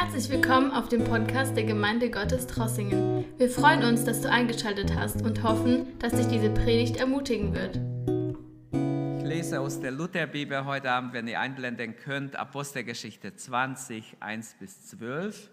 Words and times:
Herzlich 0.00 0.30
willkommen 0.30 0.70
auf 0.70 0.88
dem 0.88 1.02
Podcast 1.02 1.56
der 1.56 1.64
Gemeinde 1.64 2.08
Gottes 2.08 2.46
Trossingen. 2.46 3.24
Wir 3.36 3.50
freuen 3.50 3.82
uns, 3.82 4.04
dass 4.04 4.20
du 4.20 4.30
eingeschaltet 4.30 4.94
hast 4.94 5.22
und 5.22 5.42
hoffen, 5.42 5.98
dass 5.98 6.12
dich 6.12 6.28
diese 6.28 6.50
Predigt 6.50 6.98
ermutigen 6.98 7.52
wird. 7.52 7.80
Ich 9.18 9.28
lese 9.28 9.58
aus 9.58 9.80
der 9.80 9.90
Lutherbibel 9.90 10.64
heute 10.64 10.92
Abend, 10.92 11.14
wenn 11.14 11.26
ihr 11.26 11.40
einblenden 11.40 11.96
könnt, 11.96 12.36
Apostelgeschichte 12.36 13.34
20, 13.34 14.18
1 14.20 14.54
bis 14.60 14.86
12. 14.86 15.50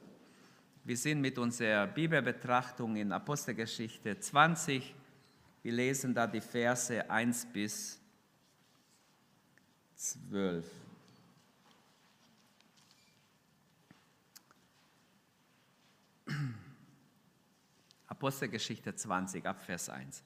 Wir 0.84 0.98
sind 0.98 1.22
mit 1.22 1.40
unserer 1.40 1.88
Bibelbetrachtung 1.88 2.98
in 2.98 3.14
Apostelgeschichte 3.14 4.20
20. 4.20 4.94
Wir 5.64 5.74
lesen 5.74 6.14
da 6.14 6.28
die 6.28 6.42
Verse 6.42 7.10
1 7.10 7.48
bis 7.48 8.00
12. 9.96 10.85
Apostelgeschichte 18.08 18.96
20 18.96 19.46
ab 19.46 19.62
Vers 19.66 19.90
1. 19.90 20.24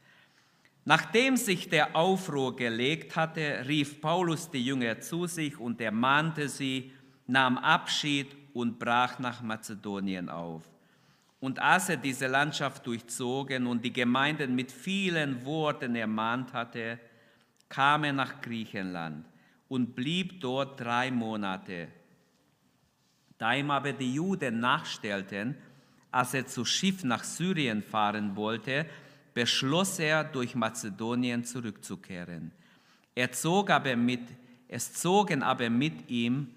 Nachdem 0.85 1.38
sich 1.38 1.70
der 1.70 1.95
Aufruhr 1.95 2.55
gelegt 2.55 3.16
hatte, 3.16 3.66
rief 3.67 4.02
Paulus 4.02 4.49
die 4.49 4.66
Jünger 4.66 4.99
zu 5.02 5.27
sich 5.27 5.59
und 5.59 5.80
ermahnte 5.81 6.49
sie, 6.49 6.91
nahm 7.27 7.58
Abschied 7.58 8.35
und 8.53 8.80
brach 8.80 9.20
nach 9.20 9.41
Mazedonien 9.41 10.30
auf. 10.30 10.63
Und 11.39 11.59
als 11.59 11.89
er 11.89 11.98
diese 11.98 12.27
Landschaft 12.27 12.86
durchzogen 12.86 13.67
und 13.67 13.86
die 13.86 13.94
Gemeinden 13.94 14.55
mit 14.55 14.72
vielen 14.72 15.45
Worten 15.45 15.95
ermahnt 15.95 16.53
hatte, 16.53 17.00
kam 17.70 18.03
er 18.03 18.13
nach 18.13 18.41
Griechenland 18.41 19.25
und 19.67 19.95
blieb 19.95 20.41
dort 20.41 20.80
drei 20.80 21.11
Monate. 21.11 21.88
Da 23.38 23.53
ihm 23.53 23.72
aber 23.72 23.94
die 23.94 24.16
Juden 24.16 24.59
nachstellten, 24.59 25.55
als 26.11 26.33
er 26.33 26.45
zu 26.47 26.65
Schiff 26.65 27.03
nach 27.03 27.23
Syrien 27.23 27.81
fahren 27.83 28.35
wollte, 28.35 28.85
beschloss 29.33 29.99
er, 29.99 30.23
durch 30.23 30.55
Mazedonien 30.55 31.43
zurückzukehren. 31.43 32.52
Er 33.15 33.31
zog 33.31 33.69
aber 33.69 33.95
mit, 33.95 34.21
es 34.67 34.93
zogen 34.93 35.43
aber 35.43 35.69
mit 35.69 36.09
ihm 36.09 36.49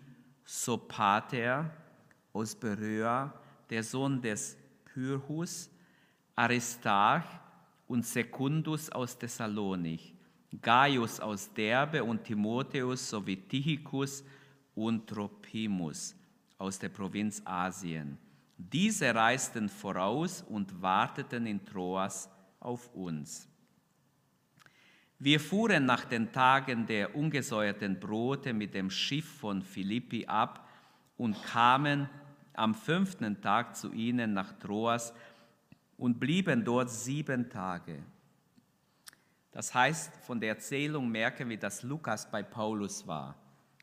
Sopater 0.45 1.70
aus 2.33 2.55
Beröa, 2.55 3.33
der 3.70 3.83
Sohn 3.83 4.20
des 4.20 4.56
Pyrrhus, 4.84 5.70
Aristarch 6.34 7.25
und 7.89 8.06
Secundus 8.06 8.91
aus 8.91 9.19
Thessalonich, 9.19 10.14
Gaius 10.61 11.20
aus 11.20 11.53
Derbe 11.53 12.03
und 12.05 12.25
Timotheus 12.25 13.08
sowie 13.08 13.36
Tychicus 13.36 14.25
und 14.75 15.06
Tropimus 15.06 16.14
aus 16.58 16.78
der 16.78 16.89
Provinz 16.89 17.42
Asien. 17.45 18.19
Diese 18.71 19.15
reisten 19.15 19.69
voraus 19.69 20.43
und 20.43 20.81
warteten 20.81 21.47
in 21.47 21.65
Troas 21.65 22.31
auf 22.61 22.95
uns. 22.95 23.49
Wir 25.19 25.41
fuhren 25.41 25.87
nach 25.87 26.05
den 26.05 26.33
Tagen 26.33 26.87
der 26.87 27.15
ungesäuerten 27.15 27.99
Brote 27.99 28.53
mit 28.53 28.75
dem 28.75 28.91
Schiff 28.91 29.39
von 29.39 29.63
Philippi 29.63 30.27
ab 30.27 30.69
und 31.17 31.41
kamen 31.45 32.09
am 32.55 32.75
fünften 32.75 33.41
Tag 33.41 33.77
zu 33.77 33.93
ihnen 33.93 34.33
nach 34.33 34.53
Troas 34.59 35.13
und 35.97 36.19
blieben 36.19 36.65
dort 36.65 36.91
sieben 36.91 37.49
Tage. 37.49 38.03
Das 39.53 39.75
heißt, 39.75 40.17
von 40.25 40.41
der 40.41 40.51
Erzählung 40.51 41.09
merken 41.09 41.49
wir, 41.49 41.59
dass 41.59 41.83
Lukas 41.83 42.31
bei 42.31 42.43
Paulus 42.43 43.07
war. 43.07 43.37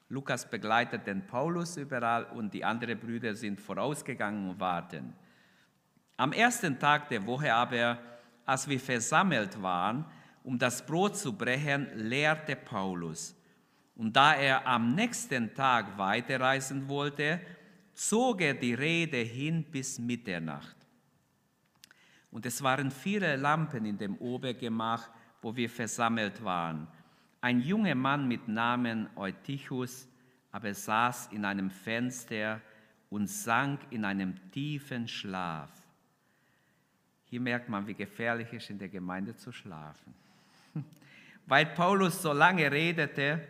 Lukas 0.10 0.50
begleitet 0.50 1.06
den 1.06 1.26
Paulus 1.26 1.78
überall 1.78 2.26
und 2.26 2.54
die 2.54 2.66
anderen 2.66 3.00
Brüder 3.00 3.36
sind 3.36 3.62
vorausgegangen 3.62 4.50
und 4.50 4.60
warten. 4.60 5.14
Am 6.18 6.34
ersten 6.34 6.80
Tag 6.80 7.10
der 7.10 7.26
Woche 7.26 7.54
aber, 7.54 8.00
als 8.46 8.68
wir 8.68 8.80
versammelt 8.80 9.62
waren, 9.62 10.04
um 10.44 10.58
das 10.58 10.84
Brot 10.84 11.16
zu 11.16 11.38
brechen, 11.38 11.88
lehrte 11.96 12.56
Paulus. 12.56 13.36
Und 13.96 14.16
da 14.16 14.34
er 14.34 14.66
am 14.66 14.96
nächsten 14.96 15.54
Tag 15.54 15.96
weiterreisen 15.98 16.90
wollte, 16.90 17.40
zog 17.94 18.42
er 18.42 18.56
die 18.56 18.74
Rede 18.74 19.18
hin 19.18 19.64
bis 19.64 20.00
Mitternacht. 20.00 20.76
Und 22.32 22.46
es 22.46 22.64
waren 22.64 22.90
viele 22.90 23.36
Lampen 23.36 23.86
in 23.86 23.98
dem 23.98 24.16
Obergemach, 24.18 25.10
wo 25.42 25.56
wir 25.56 25.70
versammelt 25.70 26.44
waren. 26.44 26.88
Ein 27.42 27.62
junger 27.62 27.96
Mann 27.96 28.28
mit 28.28 28.48
Namen 28.48 29.10
Eutychus 29.16 30.10
aber 30.52 30.74
saß 30.74 31.28
in 31.32 31.46
einem 31.46 31.70
Fenster 31.70 32.62
und 33.10 33.28
sank 33.28 33.82
in 33.92 34.06
einem 34.06 34.36
tiefen 34.52 35.08
Schlaf. 35.08 35.72
Hier 37.26 37.40
merkt 37.40 37.70
man, 37.70 37.86
wie 37.86 37.94
gefährlich 37.94 38.48
es 38.52 38.64
ist, 38.64 38.70
in 38.72 38.80
der 38.80 38.90
Gemeinde 38.90 39.36
zu 39.36 39.52
schlafen. 39.52 40.14
Weil 41.46 41.68
Paulus 41.68 42.22
so 42.22 42.34
lange 42.34 42.72
redete 42.72 43.48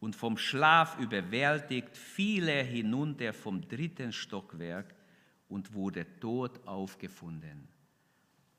und 0.00 0.14
vom 0.14 0.36
Schlaf 0.36 0.98
überwältigt, 0.98 1.96
fiel 1.96 2.48
er 2.48 2.64
hinunter 2.64 3.32
vom 3.32 3.66
dritten 3.68 4.12
Stockwerk 4.12 4.94
und 5.48 5.74
wurde 5.74 6.06
tot 6.20 6.60
aufgefunden. 6.66 7.68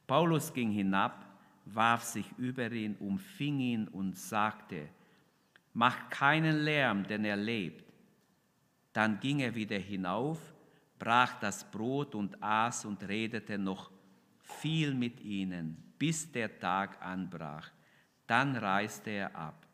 Paulus 0.05 0.53
ging 0.53 0.71
hinab 0.71 1.32
warf 1.65 2.03
sich 2.03 2.25
über 2.37 2.71
ihn, 2.71 2.95
umfing 2.99 3.59
ihn 3.59 3.87
und 3.87 4.17
sagte, 4.17 4.89
mach 5.73 6.09
keinen 6.09 6.57
Lärm, 6.57 7.07
denn 7.07 7.25
er 7.25 7.37
lebt. 7.37 7.91
Dann 8.91 9.19
ging 9.19 9.39
er 9.39 9.55
wieder 9.55 9.77
hinauf, 9.77 10.39
brach 10.99 11.39
das 11.39 11.69
Brot 11.69 12.15
und 12.15 12.41
aß 12.41 12.85
und 12.85 13.07
redete 13.07 13.57
noch 13.57 13.91
viel 14.41 14.93
mit 14.93 15.21
ihnen, 15.21 15.93
bis 15.97 16.31
der 16.31 16.59
Tag 16.59 17.01
anbrach. 17.01 17.71
Dann 18.27 18.55
reiste 18.55 19.09
er 19.09 19.35
ab. 19.35 19.65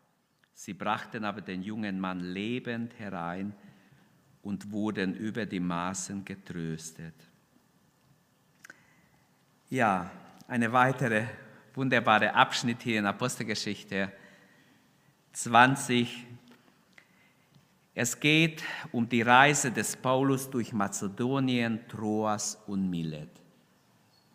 Sie 0.53 0.73
brachten 0.73 1.23
aber 1.23 1.41
den 1.41 1.61
jungen 1.61 1.99
Mann 1.99 2.19
lebend 2.19 2.97
herein 2.99 3.53
und 4.41 4.71
wurden 4.71 5.15
über 5.15 5.45
die 5.45 5.59
Maßen 5.59 6.25
getröstet. 6.25 7.15
Ja, 9.69 10.09
eine 10.47 10.71
weitere 10.71 11.27
wunderbare 11.79 12.33
Abschnitt 12.35 12.81
hier 12.81 12.99
in 12.99 13.05
Apostelgeschichte 13.05 14.11
20. 15.31 16.27
Es 17.95 18.19
geht 18.19 18.61
um 18.91 19.07
die 19.07 19.21
Reise 19.21 19.71
des 19.71 19.95
Paulus 19.95 20.49
durch 20.49 20.73
Mazedonien, 20.73 21.79
Troas 21.87 22.57
und 22.67 22.89
Milet. 22.89 23.29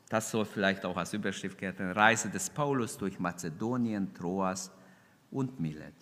Das 0.09 0.31
soll 0.31 0.47
vielleicht 0.47 0.87
auch 0.87 0.97
als 0.97 1.13
Überschrift 1.13 1.59
gelten. 1.59 1.91
Reise 1.91 2.31
des 2.31 2.49
Paulus 2.49 2.97
durch 2.97 3.19
Mazedonien, 3.19 4.15
Troas 4.15 4.71
und 5.31 5.61
Milet. 5.61 5.93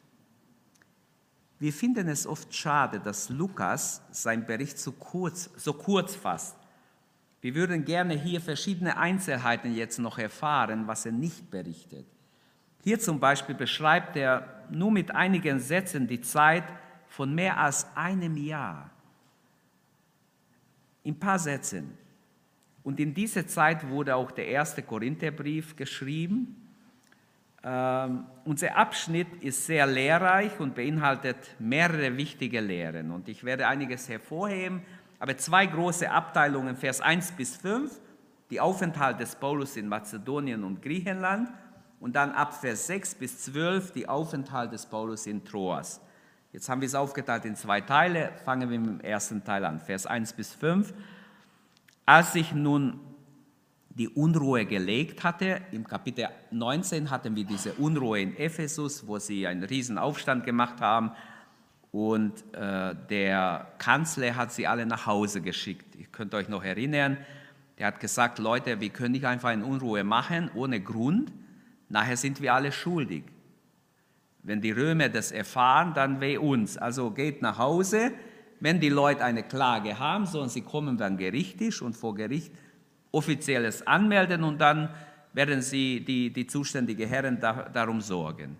Wir 1.59 1.73
finden 1.73 2.07
es 2.07 2.25
oft 2.25 2.55
schade, 2.55 3.01
dass 3.01 3.31
Lukas 3.31 4.01
seinen 4.13 4.47
Bericht 4.47 4.79
so 4.79 4.93
kurz, 4.93 5.51
so 5.57 5.73
kurz 5.73 6.15
fasst. 6.15 6.57
Wir 7.43 7.57
würden 7.57 7.85
gerne 7.85 8.15
hier 8.15 8.41
verschiedene 8.41 8.97
Einzelheiten 8.97 9.75
jetzt 9.75 9.99
noch 9.99 10.17
erfahren, 10.17 10.87
was 10.87 11.05
er 11.05 11.13
nicht 11.13 11.51
berichtet. 11.51 12.07
Hier 12.85 13.01
zum 13.01 13.19
Beispiel 13.19 13.57
beschreibt 13.57 14.17
er 14.17 14.65
nur 14.71 14.93
mit 14.93 15.13
einigen 15.13 15.59
Sätzen 15.59 16.07
die 16.07 16.21
Zeit 16.21 16.65
von 17.09 17.35
mehr 17.35 17.59
als 17.59 17.85
einem 17.97 18.37
Jahr. 18.37 18.91
In 21.03 21.15
ein 21.15 21.19
paar 21.19 21.39
Sätzen. 21.41 21.99
Und 22.85 23.01
in 23.01 23.13
dieser 23.13 23.47
Zeit 23.47 23.89
wurde 23.89 24.15
auch 24.15 24.31
der 24.31 24.47
erste 24.47 24.83
Korintherbrief 24.83 25.75
geschrieben. 25.75 26.57
Ähm, 27.65 28.25
unser 28.45 28.77
Abschnitt 28.77 29.29
ist 29.41 29.67
sehr 29.67 29.87
lehrreich 29.87 30.59
und 30.61 30.77
beinhaltet 30.77 31.57
mehrere 31.59 32.17
wichtige 32.17 32.61
Lehren. 32.61 33.11
Und 33.11 33.29
ich 33.29 33.43
werde 33.43 33.67
einiges 33.67 34.09
hervorheben, 34.09 34.83
aber 35.23 35.37
zwei 35.37 35.67
große 35.67 36.11
Abteilungen, 36.11 36.75
Vers 36.75 37.01
1 37.01 37.31
bis 37.33 37.55
5, 37.55 37.97
die 38.51 38.59
Aufenthalt 38.59 39.21
des 39.21 39.37
Paulus 39.37 39.77
in 39.77 39.87
Mazedonien 39.87 40.65
und 40.65 40.83
Griechenland 40.83 41.49
und 42.01 42.17
dann 42.17 42.33
ab 42.33 42.55
Vers 42.55 42.89
6 42.89 43.15
bis 43.15 43.39
12 43.45 43.93
die 43.93 44.09
Aufenthalt 44.09 44.73
des 44.73 44.85
Paulus 44.85 45.29
in 45.29 45.45
Troas. 45.45 46.01
Jetzt 46.51 46.69
haben 46.69 46.81
wir 46.81 46.87
es 46.87 46.97
aufgeteilt 46.97 47.45
in 47.45 47.55
zwei 47.55 47.81
Teile. 47.81 48.33
Fangen 48.45 48.69
wir 48.69 48.81
mit 48.81 48.89
dem 48.89 49.01
ersten 49.01 49.45
Teil 49.45 49.65
an, 49.65 49.79
Vers 49.79 50.07
1 50.07 50.33
bis 50.33 50.55
5. 50.55 50.93
Als 52.05 52.33
sich 52.33 52.53
nun 52.53 52.99
die 53.91 54.09
Unruhe 54.09 54.67
gelegt 54.67 55.23
hatte, 55.23 55.61
im 55.71 55.87
Kapitel 55.87 56.31
19 56.51 57.11
hatten 57.11 57.37
wir 57.37 57.45
diese 57.45 57.75
Unruhe 57.75 58.21
in 58.21 58.37
Ephesus, 58.37 59.07
wo 59.07 59.21
sie 59.21 59.47
einen 59.47 59.63
riesen 59.63 59.99
Aufstand 59.99 60.45
gemacht 60.45 60.81
haben 60.81 61.13
und 61.93 62.43
äh, 62.55 62.97
der 63.11 63.69
Kanzler 63.79 64.35
hat 64.35 64.51
sie 64.51 64.67
alle 64.67 64.87
nach 64.87 65.07
Hause 65.07 65.43
geschickt. 65.43 65.95
Ihr 65.95 66.07
könnt 66.07 66.35
euch 66.35 66.49
noch 66.49 66.65
erinnern, 66.65 67.19
der 67.79 67.87
hat 67.89 68.01
gesagt, 68.01 68.39
Leute, 68.39 68.81
wir 68.81 68.89
können 68.89 69.13
nicht 69.13 69.27
einfach 69.27 69.53
in 69.53 69.63
Unruhe 69.63 70.03
machen, 70.03 70.51
ohne 70.55 70.81
Grund. 70.81 71.33
Nachher 71.89 72.17
sind 72.17 72.41
wir 72.41 72.55
alle 72.55 72.73
schuldig. 72.73 73.25
Wenn 74.43 74.61
die 74.61 74.71
Römer 74.73 75.09
das 75.09 75.33
erfahren, 75.33 75.93
dann 75.95 76.21
weh 76.21 76.39
uns. 76.39 76.79
Also 76.79 77.11
geht 77.11 77.43
nach 77.43 77.59
Hause, 77.59 78.13
wenn 78.61 78.81
die 78.81 78.89
Leute 78.89 79.25
eine 79.25 79.43
Klage 79.43 79.99
haben, 79.99 80.27
sondern 80.27 80.49
sie 80.49 80.63
kommen 80.63 80.97
dann 80.97 81.17
gerichtlich 81.17 81.83
und 81.83 81.95
vor 81.95 82.15
Gericht 82.15 82.53
offizielles 83.11 83.87
anmelden 83.87 84.43
und 84.43 84.61
dann 84.61 84.89
werden 85.33 85.61
sie 85.61 86.05
die, 86.05 86.33
die 86.33 86.47
zuständige 86.47 87.07
Herren 87.07 87.41
da, 87.41 87.69
darum 87.69 88.01
sorgen. 88.01 88.57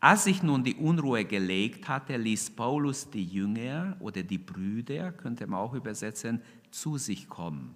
Als 0.00 0.24
sich 0.24 0.44
nun 0.44 0.62
die 0.62 0.76
Unruhe 0.76 1.24
gelegt 1.24 1.88
hatte, 1.88 2.16
ließ 2.16 2.50
Paulus 2.50 3.10
die 3.10 3.24
Jünger 3.24 3.96
oder 3.98 4.22
die 4.22 4.38
Brüder, 4.38 5.10
könnte 5.10 5.46
man 5.48 5.58
auch 5.58 5.74
übersetzen, 5.74 6.40
zu 6.70 6.98
sich 6.98 7.28
kommen. 7.28 7.74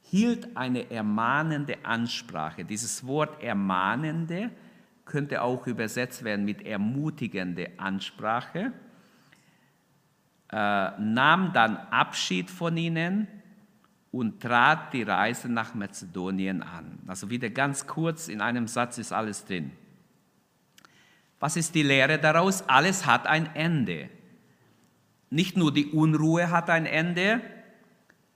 Hielt 0.00 0.56
eine 0.56 0.90
ermahnende 0.90 1.84
Ansprache. 1.84 2.64
Dieses 2.64 3.06
Wort 3.06 3.42
ermahnende 3.42 4.50
könnte 5.04 5.42
auch 5.42 5.66
übersetzt 5.66 6.24
werden 6.24 6.44
mit 6.44 6.64
ermutigende 6.64 7.70
Ansprache. 7.76 8.72
Äh, 10.50 10.90
nahm 11.00 11.52
dann 11.52 11.76
Abschied 11.76 12.48
von 12.48 12.76
ihnen 12.76 13.28
und 14.10 14.40
trat 14.40 14.94
die 14.94 15.02
Reise 15.02 15.50
nach 15.50 15.74
Mazedonien 15.74 16.62
an. 16.62 16.98
Also 17.06 17.28
wieder 17.28 17.50
ganz 17.50 17.86
kurz, 17.86 18.28
in 18.28 18.40
einem 18.40 18.68
Satz 18.68 18.96
ist 18.96 19.12
alles 19.12 19.44
drin. 19.44 19.72
Was 21.38 21.56
ist 21.56 21.74
die 21.74 21.82
Lehre 21.82 22.18
daraus? 22.18 22.68
Alles 22.68 23.06
hat 23.06 23.26
ein 23.26 23.54
Ende. 23.54 24.08
Nicht 25.30 25.56
nur 25.56 25.72
die 25.72 25.86
Unruhe 25.86 26.50
hat 26.50 26.70
ein 26.70 26.86
Ende, 26.86 27.40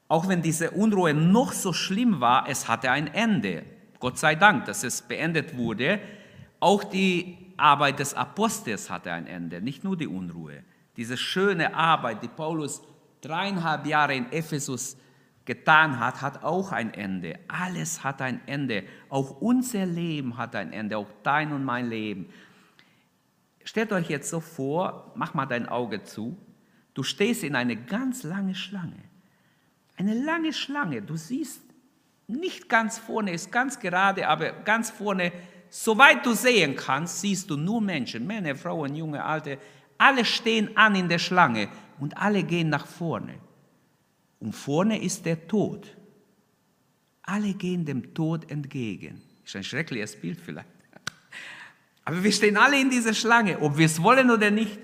auch 0.09 0.29
wenn 0.29 0.43
diese 0.43 0.73
Unruhe 0.73 1.15
noch 1.15 1.53
so 1.53 1.73
schlimm 1.73 2.21
war, 2.21 2.49
es 2.49 2.67
hatte 2.67 2.91
ein 2.91 3.07
Ende. 3.07 3.63
Gott 4.01 4.19
sei 4.19 4.35
Dank, 4.35 4.65
dass 4.65 4.83
es 4.83 5.03
beendet 5.03 5.57
wurde. 5.57 6.01
Auch 6.59 6.83
die 6.83 7.39
Arbeit 7.57 8.01
des 8.01 8.15
Apostels 8.15 8.91
hatte 8.91 9.13
ein 9.13 9.29
Ende, 9.29 9.61
nicht 9.61 9.85
nur 9.85 9.97
die 9.97 10.09
Unruhe. 10.09 10.65
Diese 10.97 11.17
schöne 11.17 11.75
Arbeit, 11.75 12.23
die 12.25 12.29
Paulus 12.29 12.83
dreieinhalb 13.21 13.87
Jahre 13.87 14.17
in 14.17 14.33
Ephesus 14.33 14.97
getan 15.45 16.01
hat, 16.01 16.21
hat 16.23 16.43
auch 16.43 16.73
ein 16.73 16.93
Ende. 16.93 17.39
Alles 17.47 18.03
hat 18.03 18.21
ein 18.21 18.41
Ende. 18.47 18.83
Auch 19.09 19.41
unser 19.41 19.87
Leben 19.87 20.37
hat 20.37 20.57
ein 20.57 20.73
Ende, 20.73 20.99
auch 20.99 21.11
dein 21.23 21.53
und 21.53 21.65
mein 21.65 21.89
Leben. 21.89 22.27
Stellt 23.71 23.93
euch 23.93 24.09
jetzt 24.09 24.29
so 24.29 24.41
vor, 24.41 25.13
mach 25.15 25.33
mal 25.33 25.47
dein 25.47 25.69
Auge 25.69 26.03
zu, 26.03 26.37
du 26.93 27.05
stehst 27.05 27.45
in 27.45 27.55
eine 27.55 27.77
ganz 27.77 28.25
lange 28.25 28.57
Schlange. 28.57 28.99
Eine 29.97 30.15
lange 30.25 30.53
Schlange, 30.53 31.03
du 31.03 31.15
siehst 31.15 31.63
nicht 32.27 32.69
ganz 32.69 32.99
vorne, 32.99 33.33
ist 33.33 33.53
ganz 33.53 33.79
gerade, 33.79 34.27
aber 34.27 34.51
ganz 34.51 34.91
vorne, 34.91 35.31
soweit 35.69 36.27
du 36.27 36.33
sehen 36.33 36.75
kannst, 36.75 37.21
siehst 37.21 37.49
du 37.49 37.57
nur 37.57 37.81
Menschen, 37.81 38.27
Männer, 38.27 38.57
Frauen, 38.57 38.97
junge, 38.97 39.25
alte, 39.25 39.57
alle 39.99 40.25
stehen 40.25 40.77
an 40.77 40.97
in 40.97 41.09
der 41.09 41.21
Schlange 41.21 41.69
und 42.01 42.19
alle 42.19 42.43
gehen 42.43 42.71
nach 42.71 42.89
vorne. 42.89 43.35
Und 44.41 44.53
vorne 44.53 45.01
ist 45.01 45.25
der 45.27 45.47
Tod. 45.47 45.97
Alle 47.23 47.55
gehen 47.55 47.85
dem 47.85 48.15
Tod 48.15 48.51
entgegen. 48.51 49.23
Ist 49.45 49.55
ein 49.55 49.63
schreckliches 49.63 50.21
Bild 50.21 50.41
vielleicht. 50.41 50.80
Aber 52.05 52.23
wir 52.23 52.33
stehen 52.33 52.57
alle 52.57 52.81
in 52.81 52.91
dieser 52.91 53.15
Schlange, 53.15 53.61
ob 53.61 53.77
wir 53.77 53.87
es 53.87 54.03
wollen 54.03 54.31
oder 54.31 54.51
nicht. 54.51 54.79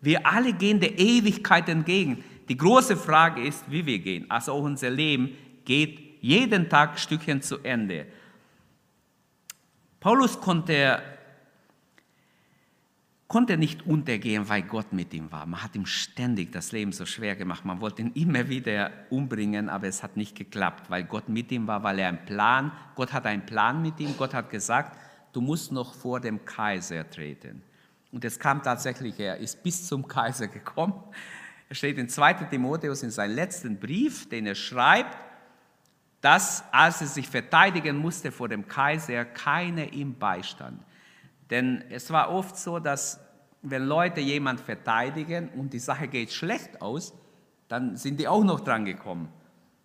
Wir 0.00 0.26
alle 0.26 0.52
gehen 0.52 0.80
der 0.80 0.98
Ewigkeit 0.98 1.68
entgegen. 1.68 2.24
Die 2.48 2.56
große 2.56 2.96
Frage 2.96 3.42
ist, 3.42 3.70
wie 3.70 3.86
wir 3.86 3.98
gehen. 3.98 4.30
Also 4.30 4.52
auch 4.52 4.62
unser 4.62 4.90
Leben 4.90 5.36
geht 5.64 6.20
jeden 6.20 6.68
Tag 6.68 6.98
Stückchen 6.98 7.42
zu 7.42 7.58
Ende. 7.58 8.06
Paulus 10.00 10.40
konnte, 10.40 11.00
konnte 13.28 13.56
nicht 13.56 13.86
untergehen, 13.86 14.48
weil 14.48 14.62
Gott 14.62 14.92
mit 14.92 15.14
ihm 15.14 15.30
war. 15.30 15.46
Man 15.46 15.62
hat 15.62 15.76
ihm 15.76 15.86
ständig 15.86 16.50
das 16.50 16.72
Leben 16.72 16.90
so 16.90 17.06
schwer 17.06 17.36
gemacht. 17.36 17.64
Man 17.64 17.80
wollte 17.80 18.02
ihn 18.02 18.12
immer 18.14 18.48
wieder 18.48 18.90
umbringen, 19.10 19.68
aber 19.68 19.86
es 19.86 20.02
hat 20.02 20.16
nicht 20.16 20.36
geklappt, 20.36 20.90
weil 20.90 21.04
Gott 21.04 21.28
mit 21.28 21.52
ihm 21.52 21.68
war, 21.68 21.84
weil 21.84 22.00
er 22.00 22.08
einen 22.08 22.24
Plan, 22.24 22.72
Gott 22.96 23.12
hat 23.12 23.26
einen 23.26 23.46
Plan 23.46 23.80
mit 23.80 24.00
ihm. 24.00 24.16
Gott 24.16 24.34
hat 24.34 24.50
gesagt, 24.50 24.98
du 25.32 25.40
musst 25.40 25.72
noch 25.72 25.94
vor 25.94 26.20
dem 26.20 26.44
Kaiser 26.44 27.08
treten. 27.08 27.62
Und 28.10 28.24
es 28.24 28.38
kam 28.38 28.62
tatsächlich, 28.62 29.18
er 29.18 29.38
ist 29.38 29.62
bis 29.62 29.86
zum 29.86 30.06
Kaiser 30.06 30.48
gekommen. 30.48 30.94
Er 31.68 31.74
steht 31.74 31.96
in 31.96 32.08
2 32.08 32.34
Timotheus 32.34 33.02
in 33.02 33.10
seinem 33.10 33.34
letzten 33.34 33.80
Brief, 33.80 34.28
den 34.28 34.46
er 34.46 34.54
schreibt, 34.54 35.16
dass, 36.20 36.62
als 36.70 37.00
er 37.00 37.06
sich 37.06 37.28
verteidigen 37.28 37.96
musste 37.96 38.30
vor 38.30 38.48
dem 38.48 38.68
Kaiser, 38.68 39.24
keiner 39.24 39.92
ihm 39.92 40.18
beistand. 40.18 40.82
Denn 41.50 41.82
es 41.90 42.10
war 42.10 42.30
oft 42.30 42.56
so, 42.56 42.78
dass 42.78 43.18
wenn 43.62 43.84
Leute 43.84 44.20
jemand 44.20 44.60
verteidigen 44.60 45.48
und 45.50 45.72
die 45.72 45.78
Sache 45.78 46.08
geht 46.08 46.32
schlecht 46.32 46.82
aus, 46.82 47.14
dann 47.68 47.96
sind 47.96 48.20
die 48.20 48.28
auch 48.28 48.44
noch 48.44 48.60
dran 48.60 48.84
gekommen. 48.84 49.28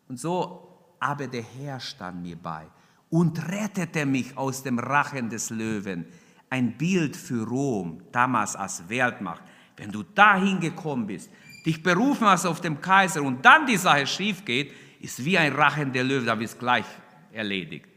Und 0.09 0.19
so, 0.19 0.95
aber 0.99 1.27
der 1.27 1.43
Herr 1.43 1.79
stand 1.79 2.21
mir 2.21 2.35
bei 2.35 2.67
und 3.09 3.47
rettete 3.49 4.05
mich 4.05 4.37
aus 4.37 4.63
dem 4.63 4.79
Rachen 4.79 5.29
des 5.29 5.49
Löwen. 5.49 6.05
Ein 6.49 6.77
Bild 6.77 7.15
für 7.15 7.45
Rom, 7.45 8.01
damals 8.11 8.55
als 8.55 8.87
Weltmacht. 8.89 9.43
Wenn 9.75 9.91
du 9.91 10.03
dahin 10.03 10.59
gekommen 10.59 11.07
bist, 11.07 11.29
dich 11.65 11.83
berufen 11.83 12.27
hast 12.27 12.45
auf 12.45 12.61
dem 12.61 12.81
Kaiser 12.81 13.21
und 13.21 13.45
dann 13.45 13.65
die 13.65 13.77
Sache 13.77 14.07
schief 14.07 14.43
geht, 14.45 14.71
ist 14.99 15.23
wie 15.23 15.37
ein 15.37 15.53
Rachen 15.53 15.91
der 15.91 16.03
Löwen, 16.03 16.25
da 16.25 16.35
bist 16.35 16.57
gleich 16.57 16.85
erledigt. 17.31 17.87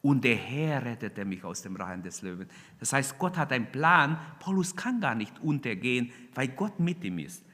Und 0.00 0.24
der 0.24 0.34
Herr 0.34 0.84
rettete 0.84 1.24
mich 1.24 1.44
aus 1.44 1.62
dem 1.62 1.76
Rachen 1.76 2.02
des 2.02 2.22
Löwen. 2.22 2.48
Das 2.80 2.92
heißt, 2.92 3.18
Gott 3.18 3.36
hat 3.36 3.52
einen 3.52 3.70
Plan. 3.70 4.18
Paulus 4.40 4.74
kann 4.74 5.00
gar 5.00 5.14
nicht 5.14 5.38
untergehen, 5.40 6.10
weil 6.34 6.48
Gott 6.48 6.80
mit 6.80 7.04
ihm 7.04 7.20
ist. 7.20 7.44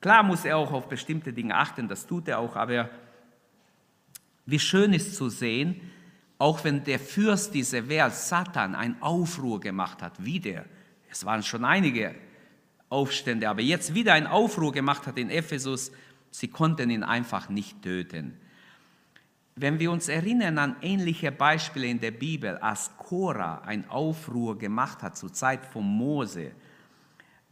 Klar 0.00 0.22
muss 0.22 0.46
er 0.46 0.56
auch 0.56 0.72
auf 0.72 0.88
bestimmte 0.88 1.32
Dinge 1.32 1.54
achten, 1.54 1.86
das 1.86 2.06
tut 2.06 2.26
er 2.28 2.38
auch, 2.38 2.56
aber 2.56 2.88
wie 4.46 4.58
schön 4.58 4.94
ist 4.94 5.14
zu 5.14 5.28
sehen, 5.28 5.80
auch 6.40 6.64
wenn 6.64 6.82
der 6.82 6.98
Fürst 6.98 7.52
dieser 7.52 7.86
Welt, 7.90 8.14
Satan, 8.14 8.74
ein 8.74 9.00
Aufruhr 9.02 9.60
gemacht 9.60 10.00
hat, 10.00 10.24
wieder, 10.24 10.64
es 11.10 11.26
waren 11.26 11.42
schon 11.42 11.66
einige 11.66 12.14
Aufstände, 12.88 13.46
aber 13.46 13.60
jetzt 13.60 13.94
wieder 13.94 14.14
ein 14.14 14.26
Aufruhr 14.26 14.72
gemacht 14.72 15.06
hat 15.06 15.18
in 15.18 15.28
Ephesus, 15.28 15.92
sie 16.30 16.48
konnten 16.48 16.88
ihn 16.88 17.02
einfach 17.02 17.50
nicht 17.50 17.82
töten. 17.82 18.38
Wenn 19.54 19.78
wir 19.78 19.90
uns 19.92 20.08
erinnern 20.08 20.56
an 20.56 20.76
ähnliche 20.80 21.30
Beispiele 21.30 21.86
in 21.88 22.00
der 22.00 22.12
Bibel, 22.12 22.56
als 22.56 22.90
Korah 22.96 23.60
ein 23.66 23.90
Aufruhr 23.90 24.56
gemacht 24.56 25.02
hat 25.02 25.18
zur 25.18 25.34
Zeit 25.34 25.66
von 25.66 25.84
Mose, 25.84 26.52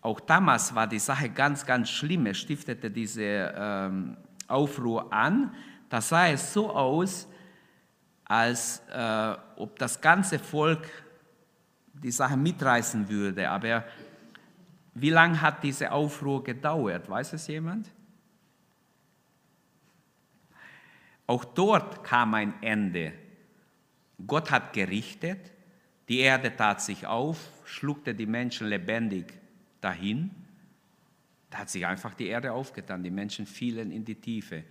auch 0.01 0.19
damals 0.19 0.75
war 0.75 0.87
die 0.87 0.99
Sache 0.99 1.29
ganz, 1.29 1.67
ganz 1.67 1.91
schlimm. 1.91 2.25
Er 2.25 2.33
stiftete 2.33 2.91
diese 2.91 3.53
ähm, 3.55 4.17
Aufruhr 4.47 5.13
an. 5.13 5.53
Da 5.91 6.01
sah 6.01 6.29
es 6.29 6.55
so 6.55 6.71
aus, 6.71 7.29
als 8.29 8.83
äh, 8.93 9.35
ob 9.57 9.79
das 9.79 10.01
ganze 10.01 10.39
Volk 10.39 10.87
die 11.95 12.11
Sache 12.11 12.37
mitreißen 12.37 13.09
würde. 13.09 13.49
Aber 13.49 13.85
wie 14.95 15.11
lange 15.11 15.41
hat 15.41 15.65
diese 15.65 15.91
Aufruhr 15.91 16.45
gedauert? 16.45 17.09
Weiß 17.09 17.33
es 17.33 17.47
jemand? 17.47 17.91
Auch 21.27 21.45
dort 21.45 22.05
kam 22.05 22.35
ein 22.35 22.55
Ende. 22.63 23.13
Gott 24.27 24.51
hat 24.51 24.73
gerichtet, 24.73 25.53
die 26.09 26.21
Erde 26.21 26.55
tat 26.55 26.81
sich 26.81 27.07
auf, 27.07 27.51
schluckte 27.65 28.15
die 28.15 28.27
Menschen 28.27 28.67
lebendig 28.67 29.39
dahin. 29.81 30.31
Da 31.51 31.59
hat 31.59 31.71
sich 31.71 31.87
einfach 31.87 32.15
die 32.15 32.27
Erde 32.27 32.53
aufgetan, 32.53 33.03
die 33.03 33.11
Menschen 33.11 33.47
fielen 33.47 33.91
in 33.91 34.05
die 34.05 34.15
Tiefe. 34.15 34.65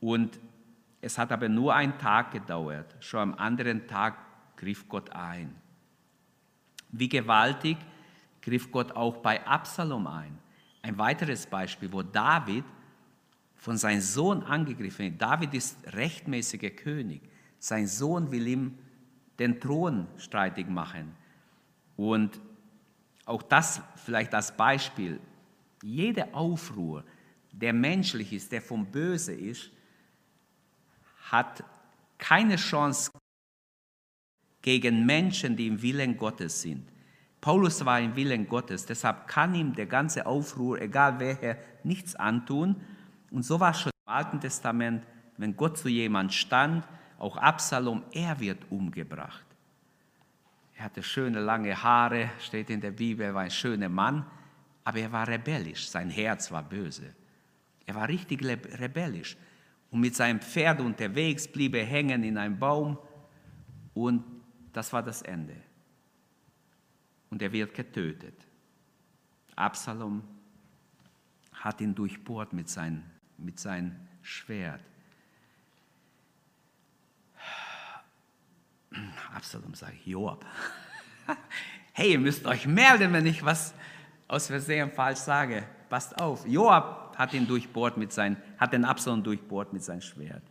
Und 0.00 0.38
es 1.00 1.16
hat 1.18 1.30
aber 1.32 1.48
nur 1.48 1.74
einen 1.74 1.96
Tag 1.98 2.32
gedauert. 2.32 2.96
Schon 3.00 3.20
am 3.20 3.34
anderen 3.34 3.86
Tag 3.86 4.16
griff 4.56 4.88
Gott 4.88 5.10
ein. 5.10 5.54
Wie 6.90 7.08
gewaltig 7.08 7.76
griff 8.42 8.70
Gott 8.72 8.92
auch 8.92 9.18
bei 9.18 9.46
Absalom 9.46 10.06
ein. 10.06 10.38
Ein 10.82 10.98
weiteres 10.98 11.46
Beispiel, 11.46 11.92
wo 11.92 12.02
David 12.02 12.64
von 13.54 13.76
seinem 13.76 14.00
Sohn 14.00 14.42
angegriffen 14.42 15.06
wird. 15.06 15.22
David 15.22 15.54
ist 15.54 15.76
rechtmäßiger 15.92 16.70
König. 16.70 17.22
Sein 17.58 17.86
Sohn 17.86 18.30
will 18.30 18.46
ihm 18.46 18.78
den 19.38 19.60
Thron 19.60 20.06
streitig 20.16 20.68
machen. 20.68 21.14
Und 21.96 22.40
auch 23.24 23.42
das 23.42 23.82
vielleicht 23.96 24.34
als 24.34 24.56
Beispiel. 24.56 25.20
Jeder 25.82 26.28
Aufruhr, 26.32 27.04
der 27.52 27.72
menschlich 27.72 28.32
ist, 28.32 28.50
der 28.50 28.62
vom 28.62 28.86
Böse 28.86 29.32
ist, 29.32 29.70
hat 31.30 31.64
keine 32.18 32.56
Chance 32.56 33.10
gegen 34.62 35.06
Menschen, 35.06 35.56
die 35.56 35.66
im 35.66 35.80
Willen 35.80 36.16
Gottes 36.16 36.62
sind. 36.62 36.88
Paulus 37.40 37.84
war 37.84 38.00
im 38.00 38.16
Willen 38.16 38.48
Gottes, 38.48 38.84
deshalb 38.84 39.28
kann 39.28 39.54
ihm 39.54 39.74
der 39.74 39.86
ganze 39.86 40.26
Aufruhr, 40.26 40.80
egal 40.80 41.20
wer, 41.20 41.56
nichts 41.84 42.16
antun. 42.16 42.76
Und 43.30 43.44
so 43.44 43.60
war 43.60 43.72
schon 43.72 43.92
im 44.06 44.12
Alten 44.12 44.40
Testament, 44.40 45.06
wenn 45.36 45.56
Gott 45.56 45.78
zu 45.78 45.88
jemand 45.88 46.34
stand, 46.34 46.84
auch 47.18 47.36
Absalom, 47.36 48.02
er 48.12 48.38
wird 48.40 48.70
umgebracht. 48.70 49.44
Er 50.76 50.84
hatte 50.84 51.02
schöne 51.02 51.40
lange 51.40 51.80
Haare, 51.80 52.30
steht 52.40 52.70
in 52.70 52.80
der 52.80 52.92
Bibel, 52.92 53.26
er 53.26 53.34
war 53.34 53.42
ein 53.42 53.50
schöner 53.50 53.88
Mann, 53.88 54.24
aber 54.84 54.98
er 54.98 55.12
war 55.12 55.26
rebellisch, 55.26 55.88
sein 55.88 56.10
Herz 56.10 56.50
war 56.50 56.62
böse. 56.62 57.14
Er 57.86 57.94
war 57.94 58.08
richtig 58.08 58.44
rebellisch. 58.44 59.36
Und 59.90 60.00
mit 60.00 60.14
seinem 60.14 60.40
Pferd 60.40 60.80
unterwegs 60.80 61.48
blieb 61.48 61.74
er 61.74 61.84
hängen 61.84 62.22
in 62.22 62.36
einem 62.36 62.58
Baum 62.58 62.98
und 63.94 64.22
das 64.72 64.92
war 64.92 65.02
das 65.02 65.22
Ende. 65.22 65.56
Und 67.30 67.42
er 67.42 67.52
wird 67.52 67.74
getötet. 67.74 68.34
Absalom 69.56 70.22
hat 71.52 71.80
ihn 71.80 71.94
durchbohrt 71.94 72.52
mit, 72.52 72.68
sein, 72.68 73.02
mit 73.38 73.58
seinem 73.58 73.96
Schwert. 74.22 74.82
Absalom 79.34 79.74
sagt, 79.74 80.06
Joab, 80.06 80.44
hey, 81.92 82.12
ihr 82.12 82.18
müsst 82.18 82.46
euch 82.46 82.66
melden, 82.66 83.12
wenn 83.12 83.26
ich 83.26 83.44
was 83.44 83.74
aus 84.28 84.46
Versehen 84.46 84.90
falsch 84.90 85.18
sage. 85.18 85.66
Passt 85.88 86.18
auf. 86.20 86.46
Joab 86.46 87.07
hat 87.18 87.34
ihn 87.34 87.46
durchbohrt 87.48 87.96
mit 87.96 88.12
sein, 88.12 88.36
hat 88.56 88.72
den 88.72 88.84
Absalom 88.84 89.24
durchbohrt 89.24 89.72
mit 89.72 89.82
seinem 89.82 90.00
Schwert. 90.00 90.42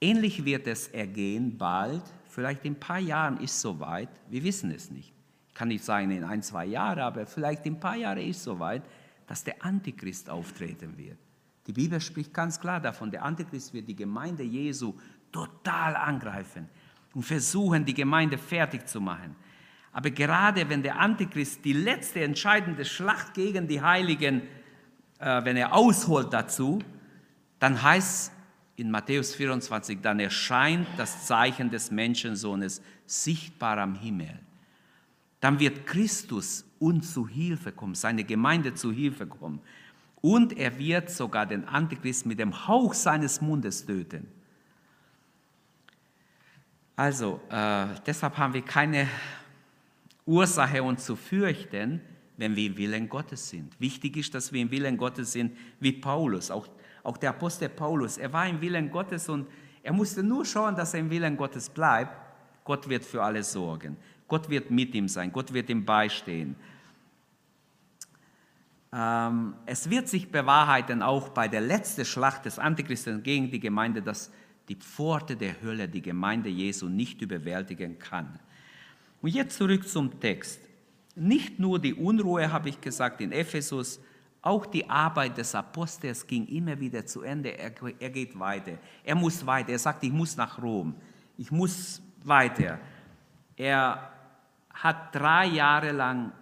Ähnlich 0.00 0.44
wird 0.44 0.66
es 0.66 0.88
ergehen 0.88 1.56
bald, 1.56 2.02
vielleicht 2.28 2.64
in 2.64 2.72
ein 2.72 2.80
paar 2.80 2.98
Jahren 2.98 3.36
ist 3.38 3.52
es 3.52 3.60
soweit, 3.60 4.08
wir 4.28 4.42
wissen 4.42 4.70
es 4.70 4.90
nicht. 4.90 5.12
Ich 5.48 5.54
kann 5.54 5.68
nicht 5.68 5.84
sagen 5.84 6.10
in 6.10 6.24
ein, 6.24 6.42
zwei 6.42 6.66
Jahren, 6.66 7.00
aber 7.00 7.26
vielleicht 7.26 7.66
in 7.66 7.74
ein 7.74 7.80
paar 7.80 7.96
Jahren 7.96 8.18
ist 8.18 8.38
es 8.38 8.44
soweit, 8.44 8.82
dass 9.26 9.44
der 9.44 9.62
Antichrist 9.64 10.30
auftreten 10.30 10.96
wird. 10.96 11.18
Die 11.66 11.72
Bibel 11.72 12.00
spricht 12.00 12.32
ganz 12.32 12.58
klar 12.58 12.80
davon, 12.80 13.10
der 13.10 13.24
Antichrist 13.24 13.74
wird 13.74 13.88
die 13.88 13.96
Gemeinde 13.96 14.44
Jesu 14.44 14.94
total 15.32 15.96
angreifen 15.96 16.68
und 17.12 17.22
versuchen, 17.22 17.84
die 17.84 17.94
Gemeinde 17.94 18.38
fertig 18.38 18.86
zu 18.86 19.00
machen. 19.00 19.36
Aber 19.92 20.10
gerade 20.10 20.68
wenn 20.68 20.82
der 20.82 20.98
Antichrist 20.98 21.64
die 21.64 21.72
letzte 21.72 22.22
entscheidende 22.22 22.84
Schlacht 22.84 23.34
gegen 23.34 23.66
die 23.66 23.80
Heiligen, 23.80 24.42
äh, 25.18 25.44
wenn 25.44 25.56
er 25.56 25.74
ausholt 25.74 26.32
dazu, 26.32 26.80
dann 27.58 27.82
heißt 27.82 28.32
in 28.76 28.90
Matthäus 28.90 29.34
24, 29.34 30.00
dann 30.02 30.20
erscheint 30.20 30.86
das 30.96 31.26
Zeichen 31.26 31.70
des 31.70 31.90
Menschensohnes 31.90 32.82
sichtbar 33.06 33.78
am 33.78 33.94
Himmel. 33.94 34.38
Dann 35.40 35.58
wird 35.58 35.86
Christus 35.86 36.64
uns 36.78 37.14
zu 37.14 37.26
Hilfe 37.26 37.72
kommen, 37.72 37.94
seine 37.94 38.24
Gemeinde 38.24 38.74
zu 38.74 38.92
Hilfe 38.92 39.26
kommen. 39.26 39.60
Und 40.20 40.58
er 40.58 40.78
wird 40.78 41.10
sogar 41.10 41.46
den 41.46 41.66
Antichrist 41.66 42.26
mit 42.26 42.38
dem 42.38 42.66
Hauch 42.66 42.94
seines 42.94 43.40
Mundes 43.40 43.86
töten. 43.86 44.28
Also, 46.96 47.40
äh, 47.50 47.86
deshalb 48.06 48.36
haben 48.38 48.54
wir 48.54 48.62
keine 48.62 49.08
Ursache, 50.24 50.82
uns 50.82 51.04
zu 51.04 51.14
fürchten, 51.14 52.00
wenn 52.36 52.54
wir 52.56 52.66
im 52.66 52.76
Willen 52.76 53.08
Gottes 53.08 53.48
sind. 53.48 53.78
Wichtig 53.80 54.16
ist, 54.16 54.34
dass 54.34 54.52
wir 54.52 54.62
im 54.62 54.70
Willen 54.70 54.96
Gottes 54.96 55.32
sind, 55.32 55.56
wie 55.80 55.92
Paulus. 55.92 56.50
Auch, 56.50 56.68
auch 57.02 57.16
der 57.16 57.30
Apostel 57.30 57.68
Paulus, 57.68 58.18
er 58.18 58.32
war 58.32 58.48
im 58.48 58.60
Willen 58.60 58.90
Gottes 58.90 59.28
und 59.28 59.46
er 59.82 59.92
musste 59.92 60.22
nur 60.22 60.44
schauen, 60.44 60.74
dass 60.74 60.94
er 60.94 61.00
im 61.00 61.10
Willen 61.10 61.36
Gottes 61.36 61.70
bleibt. 61.70 62.12
Gott 62.64 62.88
wird 62.88 63.04
für 63.04 63.22
alle 63.22 63.42
sorgen. 63.42 63.96
Gott 64.26 64.50
wird 64.50 64.70
mit 64.70 64.94
ihm 64.94 65.08
sein. 65.08 65.32
Gott 65.32 65.52
wird 65.52 65.70
ihm 65.70 65.84
beistehen. 65.84 66.56
Ähm, 68.92 69.54
es 69.66 69.88
wird 69.88 70.08
sich 70.08 70.30
bewahrheiten, 70.30 71.02
auch 71.02 71.28
bei 71.28 71.48
der 71.48 71.60
letzten 71.60 72.04
Schlacht 72.04 72.44
des 72.44 72.58
Antichristen 72.58 73.22
gegen 73.22 73.50
die 73.50 73.60
Gemeinde, 73.60 74.02
dass 74.02 74.32
die 74.68 74.74
Pforte 74.74 75.36
der 75.36 75.62
Hölle 75.62 75.88
die 75.88 76.02
Gemeinde 76.02 76.48
Jesu 76.48 76.88
nicht 76.88 77.22
überwältigen 77.22 77.98
kann. 77.98 78.38
Und 79.22 79.30
jetzt 79.30 79.56
zurück 79.56 79.88
zum 79.88 80.18
Text. 80.20 80.65
Nicht 81.18 81.58
nur 81.58 81.78
die 81.78 81.94
Unruhe, 81.94 82.52
habe 82.52 82.68
ich 82.68 82.80
gesagt, 82.80 83.22
in 83.22 83.32
Ephesus, 83.32 83.98
auch 84.42 84.66
die 84.66 84.88
Arbeit 84.88 85.38
des 85.38 85.54
Apostels 85.54 86.26
ging 86.26 86.46
immer 86.46 86.78
wieder 86.78 87.04
zu 87.06 87.22
Ende. 87.22 87.58
Er, 87.58 87.72
er, 87.98 88.10
geht 88.10 88.38
weiter. 88.38 88.78
Er 89.02 89.14
muss 89.14 89.44
weiter. 89.44 89.70
Er 89.70 89.78
sagt, 89.78 90.04
ich 90.04 90.12
muss 90.12 90.36
nach 90.36 90.62
Rom. 90.62 90.94
Ich 91.38 91.50
muss 91.50 92.02
weiter. 92.22 92.78
Er 93.56 94.12
hat 94.72 95.14
drei 95.14 95.46
Jahre 95.46 95.92
lang 95.92 96.32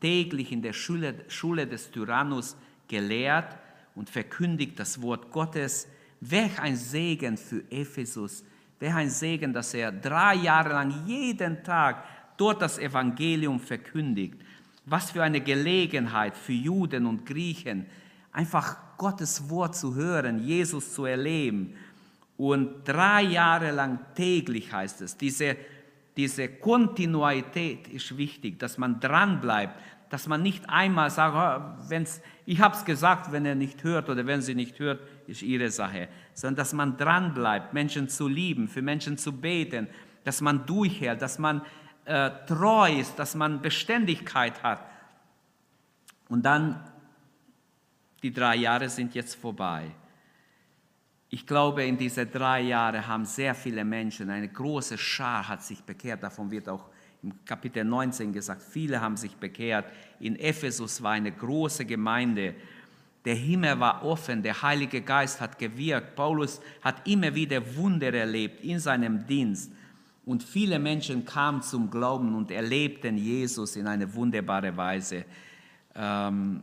täglich 0.00 0.50
in 0.50 0.62
der 0.62 0.72
Schule, 0.72 1.14
Schule 1.28 1.66
des 1.66 1.90
Tyrannus 1.90 2.56
gelehrt 2.88 3.56
und 3.94 4.08
verkündigt 4.08 4.78
das 4.78 5.00
Wort 5.00 5.30
Gottes. 5.30 5.86
Welch 6.20 6.58
ein 6.58 6.74
Segen 6.74 7.36
für 7.36 7.62
Ephesus. 7.70 8.44
Welch 8.80 8.94
ein 8.94 9.10
Segen, 9.10 9.52
dass 9.52 9.74
er 9.74 9.92
drei 9.92 10.34
Jahre 10.36 10.70
lang 10.70 11.06
jeden 11.06 11.62
Tag 11.62 12.02
dort 12.42 12.60
das 12.60 12.76
Evangelium 12.76 13.60
verkündigt. 13.60 14.34
Was 14.84 15.12
für 15.12 15.22
eine 15.22 15.40
Gelegenheit 15.40 16.36
für 16.36 16.52
Juden 16.52 17.06
und 17.06 17.24
Griechen, 17.24 17.86
einfach 18.32 18.76
Gottes 18.98 19.48
Wort 19.48 19.76
zu 19.76 19.94
hören, 19.94 20.42
Jesus 20.42 20.92
zu 20.92 21.04
erleben. 21.04 21.74
Und 22.36 22.82
drei 22.84 23.22
Jahre 23.22 23.70
lang 23.70 24.00
täglich 24.16 24.72
heißt 24.72 25.02
es, 25.02 25.16
diese, 25.16 25.56
diese 26.16 26.48
Kontinuität 26.48 27.86
ist 27.86 28.16
wichtig, 28.16 28.58
dass 28.58 28.76
man 28.76 28.98
dranbleibt, 28.98 29.78
dass 30.10 30.26
man 30.26 30.42
nicht 30.42 30.68
einmal 30.68 31.10
sagt, 31.10 31.36
oh, 31.36 31.88
wenn's, 31.88 32.20
ich 32.44 32.60
habe 32.60 32.74
es 32.74 32.84
gesagt, 32.84 33.30
wenn 33.30 33.46
er 33.46 33.54
nicht 33.54 33.84
hört 33.84 34.10
oder 34.10 34.26
wenn 34.26 34.42
sie 34.42 34.56
nicht 34.56 34.80
hört, 34.80 35.00
ist 35.28 35.42
ihre 35.42 35.70
Sache, 35.70 36.08
sondern 36.34 36.56
dass 36.56 36.72
man 36.72 36.96
dranbleibt, 36.96 37.72
Menschen 37.72 38.08
zu 38.08 38.26
lieben, 38.26 38.66
für 38.66 38.82
Menschen 38.82 39.16
zu 39.16 39.32
beten, 39.32 39.86
dass 40.24 40.40
man 40.40 40.66
durchhält, 40.66 41.22
dass 41.22 41.38
man 41.38 41.62
äh, 42.04 42.30
treu 42.46 42.98
ist, 42.98 43.18
dass 43.18 43.34
man 43.34 43.60
Beständigkeit 43.62 44.62
hat. 44.62 44.80
Und 46.28 46.42
dann, 46.42 46.82
die 48.22 48.32
drei 48.32 48.56
Jahre 48.56 48.88
sind 48.88 49.14
jetzt 49.14 49.34
vorbei. 49.34 49.90
Ich 51.28 51.46
glaube, 51.46 51.84
in 51.84 51.96
diese 51.96 52.26
drei 52.26 52.60
Jahre 52.60 53.06
haben 53.06 53.24
sehr 53.24 53.54
viele 53.54 53.84
Menschen, 53.84 54.30
eine 54.30 54.48
große 54.48 54.98
Schar 54.98 55.48
hat 55.48 55.62
sich 55.62 55.82
bekehrt. 55.82 56.22
Davon 56.22 56.50
wird 56.50 56.68
auch 56.68 56.88
im 57.22 57.32
Kapitel 57.44 57.84
19 57.84 58.32
gesagt, 58.32 58.62
viele 58.62 59.00
haben 59.00 59.16
sich 59.16 59.36
bekehrt. 59.36 59.86
In 60.20 60.36
Ephesus 60.36 61.02
war 61.02 61.12
eine 61.12 61.32
große 61.32 61.84
Gemeinde. 61.84 62.54
Der 63.24 63.34
Himmel 63.36 63.78
war 63.78 64.04
offen, 64.04 64.42
der 64.42 64.60
Heilige 64.60 65.00
Geist 65.00 65.40
hat 65.40 65.58
gewirkt. 65.58 66.16
Paulus 66.16 66.60
hat 66.82 67.06
immer 67.06 67.34
wieder 67.34 67.76
Wunder 67.76 68.12
erlebt 68.12 68.64
in 68.64 68.80
seinem 68.80 69.26
Dienst. 69.26 69.70
Und 70.24 70.42
viele 70.42 70.78
Menschen 70.78 71.24
kamen 71.24 71.62
zum 71.62 71.90
Glauben 71.90 72.34
und 72.34 72.50
erlebten 72.50 73.16
Jesus 73.16 73.76
in 73.76 73.86
eine 73.86 74.12
wunderbare 74.14 74.76
Weise. 74.76 75.24
Ähm 75.94 76.62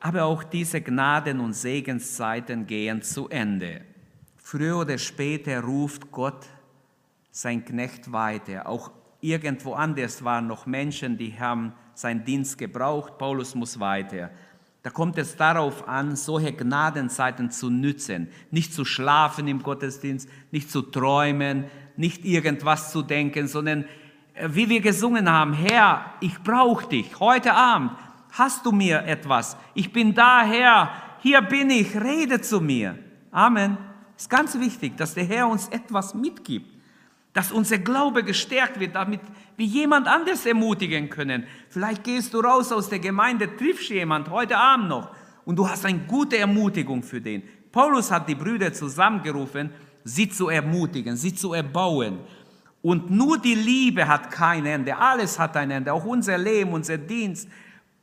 aber 0.00 0.24
auch 0.24 0.44
diese 0.44 0.80
Gnaden- 0.80 1.40
und 1.40 1.54
Segenszeiten 1.54 2.66
gehen 2.66 3.02
zu 3.02 3.28
Ende. 3.28 3.82
Früher 4.36 4.78
oder 4.78 4.96
später 4.96 5.60
ruft 5.60 6.10
Gott 6.10 6.46
sein 7.30 7.64
Knecht 7.64 8.10
weiter. 8.12 8.66
Auch 8.66 8.92
irgendwo 9.20 9.74
anders 9.74 10.24
waren 10.24 10.46
noch 10.46 10.66
Menschen, 10.66 11.18
die 11.18 11.38
haben 11.38 11.72
seinen 11.94 12.24
Dienst 12.24 12.56
gebraucht. 12.56 13.18
Paulus 13.18 13.54
muss 13.54 13.78
weiter. 13.78 14.30
Da 14.88 14.94
kommt 14.94 15.18
es 15.18 15.36
darauf 15.36 15.86
an, 15.86 16.16
solche 16.16 16.50
Gnadenzeiten 16.50 17.50
zu 17.50 17.68
nützen, 17.68 18.30
nicht 18.50 18.72
zu 18.72 18.86
schlafen 18.86 19.46
im 19.46 19.62
Gottesdienst, 19.62 20.30
nicht 20.50 20.70
zu 20.70 20.80
träumen, 20.80 21.66
nicht 21.98 22.24
irgendwas 22.24 22.90
zu 22.90 23.02
denken, 23.02 23.48
sondern 23.48 23.84
äh, 24.32 24.48
wie 24.50 24.70
wir 24.70 24.80
gesungen 24.80 25.30
haben, 25.30 25.52
Herr, 25.52 26.14
ich 26.20 26.42
brauche 26.42 26.88
dich 26.88 27.20
heute 27.20 27.52
Abend. 27.52 27.90
Hast 28.30 28.64
du 28.64 28.72
mir 28.72 29.04
etwas? 29.04 29.58
Ich 29.74 29.92
bin 29.92 30.14
da, 30.14 30.40
Herr. 30.40 30.90
Hier 31.18 31.42
bin 31.42 31.68
ich. 31.68 31.94
Rede 31.94 32.40
zu 32.40 32.58
mir. 32.58 32.98
Amen. 33.30 33.76
Es 34.16 34.22
ist 34.22 34.30
ganz 34.30 34.58
wichtig, 34.58 34.96
dass 34.96 35.12
der 35.12 35.24
Herr 35.24 35.48
uns 35.48 35.68
etwas 35.68 36.14
mitgibt 36.14 36.77
dass 37.32 37.52
unser 37.52 37.78
Glaube 37.78 38.24
gestärkt 38.24 38.80
wird, 38.80 38.94
damit 38.94 39.20
wir 39.56 39.66
jemand 39.66 40.06
anders 40.06 40.46
ermutigen 40.46 41.08
können. 41.08 41.44
Vielleicht 41.68 42.04
gehst 42.04 42.34
du 42.34 42.40
raus 42.40 42.72
aus 42.72 42.88
der 42.88 42.98
Gemeinde, 42.98 43.56
triffst 43.56 43.90
jemand 43.90 44.30
heute 44.30 44.56
Abend 44.56 44.88
noch 44.88 45.10
und 45.44 45.56
du 45.56 45.68
hast 45.68 45.84
eine 45.84 46.00
gute 46.00 46.38
Ermutigung 46.38 47.02
für 47.02 47.20
den. 47.20 47.42
Paulus 47.72 48.10
hat 48.10 48.28
die 48.28 48.34
Brüder 48.34 48.72
zusammengerufen, 48.72 49.70
sie 50.04 50.28
zu 50.28 50.48
ermutigen, 50.48 51.16
sie 51.16 51.34
zu 51.34 51.52
erbauen. 51.52 52.18
Und 52.82 53.10
nur 53.10 53.38
die 53.38 53.54
Liebe 53.54 54.06
hat 54.06 54.30
kein 54.30 54.64
Ende. 54.64 54.96
Alles 54.96 55.38
hat 55.38 55.56
ein 55.56 55.70
Ende. 55.70 55.92
Auch 55.92 56.04
unser 56.04 56.38
Leben, 56.38 56.72
unser 56.72 56.96
Dienst, 56.96 57.48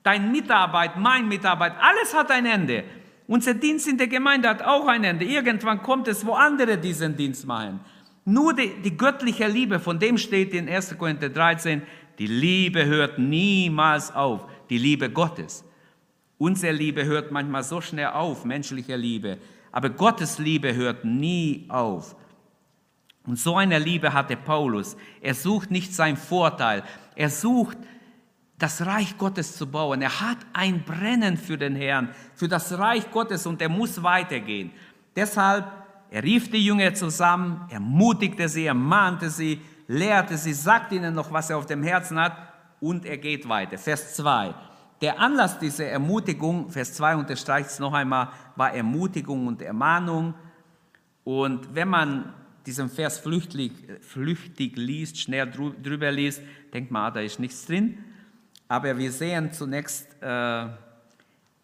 dein 0.03 0.32
Mitarbeit, 0.32 0.98
mein 0.98 1.27
Mitarbeit, 1.27 1.74
alles 1.79 2.13
hat 2.13 2.29
ein 2.32 2.46
Ende. 2.46 2.84
Unser 3.27 3.55
Dienst 3.55 3.88
in 3.88 3.98
der 3.98 4.08
Gemeinde 4.08 4.50
hat 4.50 4.62
auch 4.62 4.88
ein 4.88 5.03
Ende. 5.03 5.25
Irgendwann 5.25 5.82
kommt 5.82 6.08
es, 6.08 6.25
wo 6.25 6.34
andere 6.34 6.77
diesen 6.77 7.15
Dienst 7.15 7.48
machen. 7.48 7.79
Nur 8.25 8.55
die, 8.55 8.82
die 8.82 8.98
göttliche 8.98 9.48
Liebe, 9.48 9.79
von 9.79 10.00
dem 10.00 10.17
steht 10.17 10.53
in 10.53 10.67
1. 10.67 10.98
Korinther 10.98 11.29
13, 11.29 11.84
die 12.17 12.27
Liebe 12.27 12.86
hört 12.86 13.20
niemals 13.20 14.13
auf, 14.13 14.48
die 14.70 14.79
Liebe 14.79 15.10
Gottes. 15.10 15.63
Unsere 16.38 16.74
Liebe 16.74 17.05
hört 17.05 17.32
manchmal 17.32 17.63
so 17.63 17.82
schnell 17.82 18.08
auf, 18.08 18.44
menschliche 18.44 18.96
Liebe, 18.96 19.38
aber 19.72 19.89
Gottes 19.89 20.39
Liebe 20.39 20.74
hört 20.74 21.05
nie 21.05 21.65
auf. 21.70 22.15
Und 23.25 23.39
so 23.39 23.58
eine 23.58 23.79
Liebe 23.79 24.13
hatte 24.13 24.36
Paulus. 24.36 24.98
Er 25.22 25.34
sucht 25.34 25.72
nicht 25.72 25.94
seinen 25.94 26.17
Vorteil. 26.17 26.84
Er 27.15 27.29
sucht 27.29 27.77
das 28.58 28.86
Reich 28.86 29.17
Gottes 29.17 29.58
zu 29.58 29.67
bauen. 29.67 30.01
Er 30.01 30.22
hat 30.22 30.38
ein 30.53 30.84
Brennen 30.84 31.38
für 31.38 31.58
den 31.58 31.75
Herrn, 31.75 32.10
für 32.36 32.48
das 32.48 32.77
Reich 32.77 33.10
Gottes 33.12 33.46
und 33.46 33.62
er 33.62 33.70
muss 33.70 34.01
weitergehen. 34.01 34.72
Deshalb, 35.15 35.65
er 36.15 36.24
rief 36.24 36.50
die 36.50 36.65
Jünger 36.65 36.93
zusammen, 36.93 37.67
ermutigte 37.69 38.48
sie, 38.48 38.67
ermahnte 38.67 39.29
sie, 39.29 39.60
lehrte 39.86 40.38
sie, 40.38 40.53
sagte 40.53 40.95
ihnen 40.95 41.13
noch, 41.13 41.29
was 41.29 41.50
er 41.50 41.57
auf 41.57 41.65
dem 41.65 41.84
Herzen 41.84 42.17
hat 42.17 42.38
und 42.79 43.05
er 43.05 43.17
geht 43.17 43.50
weiter. 43.50 43.77
Vers 43.77 44.15
2. 44.15 44.55
Der 45.01 45.19
Anlass 45.19 45.60
dieser 45.60 45.88
Ermutigung, 45.88 46.69
Vers 46.69 46.93
2 46.93 47.17
unterstreicht 47.17 47.69
es 47.69 47.79
noch 47.79 47.91
einmal, 47.91 48.29
war 48.55 48.74
Ermutigung 48.74 49.45
und 49.45 49.62
Ermahnung. 49.62 50.36
Und 51.25 51.75
wenn 51.75 51.89
man 51.89 52.34
diesen 52.65 52.88
Vers 52.88 53.19
flüchtig, 53.19 53.74
flüchtig 54.00 54.77
liest, 54.77 55.19
schnell 55.19 55.51
drüber 55.51 56.13
liest, 56.13 56.41
denkt 56.74 56.91
man, 56.91 57.07
ah, 57.07 57.12
da 57.12 57.19
ist 57.19 57.41
nichts 57.41 57.65
drin. 57.65 57.98
Aber 58.69 58.98
wir 58.98 59.12
sehen 59.12 59.51
zunächst 59.51 60.07
äh, 60.22 60.67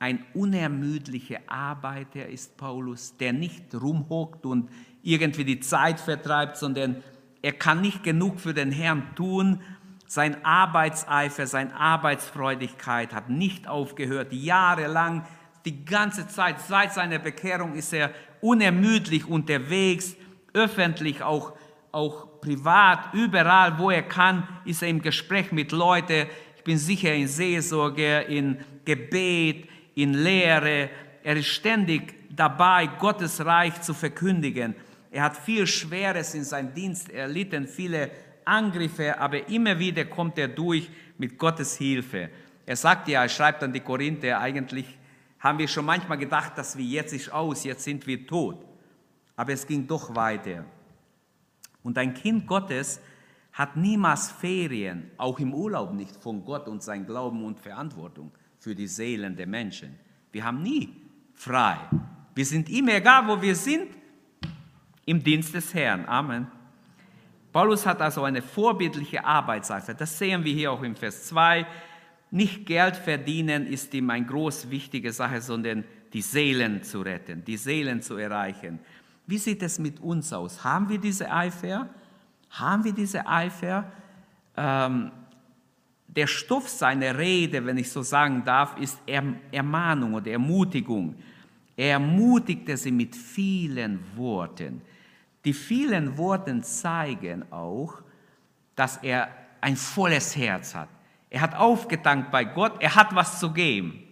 ein 0.02 0.26
unermüdlicher 0.34 1.42
Arbeiter 1.46 2.28
ist 2.28 2.58
Paulus, 2.58 3.16
der 3.18 3.34
nicht 3.34 3.76
rumhockt 3.76 4.48
und 4.48 4.72
irgendwie 5.04 5.46
die 5.46 5.60
Zeit 5.60 6.00
vertreibt, 6.00 6.58
sondern 6.58 7.04
er 7.44 7.54
kann 7.54 7.82
nicht 7.82 8.04
genug 8.04 8.40
für 8.40 8.56
den 8.56 8.72
Herrn 8.72 9.14
tun. 9.16 9.62
Sein 10.08 10.44
Arbeitseifer, 10.44 11.46
seine 11.46 11.76
Arbeitsfreudigkeit 11.76 13.14
hat 13.14 13.30
nicht 13.30 13.68
aufgehört. 13.68 14.34
Jahrelang, 14.34 15.24
die 15.66 15.86
ganze 15.86 16.28
Zeit, 16.28 16.60
seit 16.62 16.94
seiner 16.94 17.20
Bekehrung 17.20 17.76
ist 17.76 17.94
er 17.94 18.10
unermüdlich 18.42 19.28
unterwegs, 19.28 20.16
öffentlich, 20.54 21.22
auch, 21.22 21.54
auch 21.92 22.42
privat, 22.42 23.14
überall, 23.14 23.78
wo 23.78 23.92
er 23.92 24.02
kann, 24.02 24.48
ist 24.66 24.82
er 24.82 24.88
im 24.88 25.04
Gespräch 25.04 25.52
mit 25.52 25.72
Leuten. 25.72 26.26
Ich 26.58 26.64
bin 26.64 26.80
sicher 26.80 27.14
in 27.14 27.28
Seelsorge, 27.28 28.22
in 28.22 28.58
Gebet, 28.84 29.68
in 29.96 30.14
Lehre. 30.14 30.90
Er 31.24 31.36
ist 31.36 31.48
ständig 31.48 32.16
dabei, 32.30 32.88
Gottes 33.00 33.46
Reich 33.46 33.82
zu 33.82 33.94
verkündigen. 33.94 34.76
Er 35.12 35.24
hat 35.24 35.38
viel 35.38 35.68
Schweres 35.68 36.34
in 36.34 36.44
seinem 36.44 36.74
Dienst 36.74 37.10
erlitten, 37.10 37.68
viele 37.68 38.12
Angriffe, 38.46 39.20
aber 39.20 39.48
immer 39.50 39.78
wieder 39.78 40.06
kommt 40.06 40.38
er 40.38 40.48
durch 40.48 40.90
mit 41.18 41.38
Gottes 41.38 41.78
Hilfe. 41.78 42.30
Er 42.66 42.76
sagt 42.76 43.08
ja, 43.08 43.24
er 43.24 43.30
schreibt 43.30 43.64
an 43.64 43.74
die 43.74 43.82
Korinther, 43.82 44.40
eigentlich 44.40 44.86
haben 45.40 45.60
wir 45.60 45.68
schon 45.68 45.86
manchmal 45.86 46.18
gedacht, 46.18 46.58
dass 46.58 46.78
wir 46.78 46.86
jetzt 46.86 47.14
ist 47.14 47.32
aus, 47.32 47.64
jetzt 47.64 47.84
sind 47.84 48.08
wir 48.08 48.26
tot. 48.26 48.64
Aber 49.36 49.54
es 49.54 49.66
ging 49.66 49.88
doch 49.88 50.16
weiter. 50.16 50.66
Und 51.84 51.98
ein 51.98 52.14
Kind 52.14 52.48
Gottes 52.48 53.02
hat 53.52 53.76
niemals 53.76 54.32
Ferien, 54.32 55.12
auch 55.18 55.40
im 55.40 55.54
Urlaub 55.54 55.94
nicht, 55.94 56.16
von 56.16 56.46
Gott 56.46 56.68
und 56.68 56.84
sein 56.84 57.06
Glauben 57.06 57.44
und 57.44 57.60
Verantwortung 57.60 58.32
für 58.62 58.76
die 58.76 58.88
Seelen 58.88 59.36
der 59.36 59.48
Menschen. 59.48 60.00
Wir 60.32 60.46
haben 60.46 60.62
nie 60.62 60.96
frei. 61.34 61.78
Wir 62.36 62.46
sind 62.46 62.70
immer, 62.70 62.94
egal 62.94 63.28
wo 63.28 63.42
wir 63.42 63.56
sind, 63.56 63.88
im 65.04 65.22
Dienst 65.22 65.54
des 65.56 65.74
Herrn. 65.74 66.06
Amen. 66.06 66.46
Paulus 67.52 67.86
hat 67.88 68.00
also 68.02 68.24
eine 68.24 68.42
vorbildliche 68.42 69.26
Arbeitseifer. 69.26 69.96
Das 69.96 70.18
sehen 70.18 70.44
wir 70.44 70.54
hier 70.54 70.72
auch 70.72 70.84
im 70.84 70.96
Vers 70.96 71.26
2. 71.26 71.66
Nicht 72.30 72.68
Geld 72.68 72.96
verdienen 72.96 73.66
ist 73.66 73.94
ihm 73.96 74.10
eine 74.12 74.28
groß 74.28 74.70
wichtige 74.70 75.12
Sache, 75.12 75.42
sondern 75.42 75.84
die 76.14 76.22
Seelen 76.22 76.84
zu 76.84 77.02
retten, 77.02 77.44
die 77.44 77.58
Seelen 77.58 78.02
zu 78.04 78.16
erreichen. 78.16 78.80
Wie 79.26 79.40
sieht 79.40 79.64
es 79.64 79.80
mit 79.80 80.00
uns 80.00 80.32
aus? 80.32 80.64
Haben 80.64 80.88
wir 80.88 81.00
diese 81.00 81.32
Eifer? 81.32 81.90
Haben 82.52 82.84
wir 82.84 82.94
diese 82.94 83.26
Eifer? 83.26 83.92
Ähm, 84.56 85.12
der 86.16 86.28
Stoff 86.28 86.68
seiner 86.68 87.18
Rede, 87.18 87.66
wenn 87.66 87.78
ich 87.78 87.90
so 87.90 88.02
sagen 88.02 88.44
darf, 88.44 88.78
ist 88.78 89.00
Ermahnung 89.52 90.14
oder 90.14 90.32
Ermutigung. 90.32 91.16
Er 91.78 91.92
ermutigte 91.92 92.76
sie 92.76 92.92
mit 92.92 93.16
vielen 93.16 94.00
Worten. 94.16 94.82
Die 95.46 95.54
vielen 95.54 96.18
Worte 96.18 96.60
zeigen 96.62 97.50
auch, 97.52 98.02
dass 98.76 98.98
er 98.98 99.30
ein 99.62 99.78
volles 99.78 100.36
Herz 100.36 100.76
hat. 100.76 100.90
Er 101.30 101.42
hat 101.42 101.56
aufgetankt 101.56 102.30
bei 102.30 102.44
Gott, 102.44 102.74
er 102.82 102.94
hat 102.94 103.16
was 103.16 103.40
zu 103.40 103.52
geben. 103.52 104.04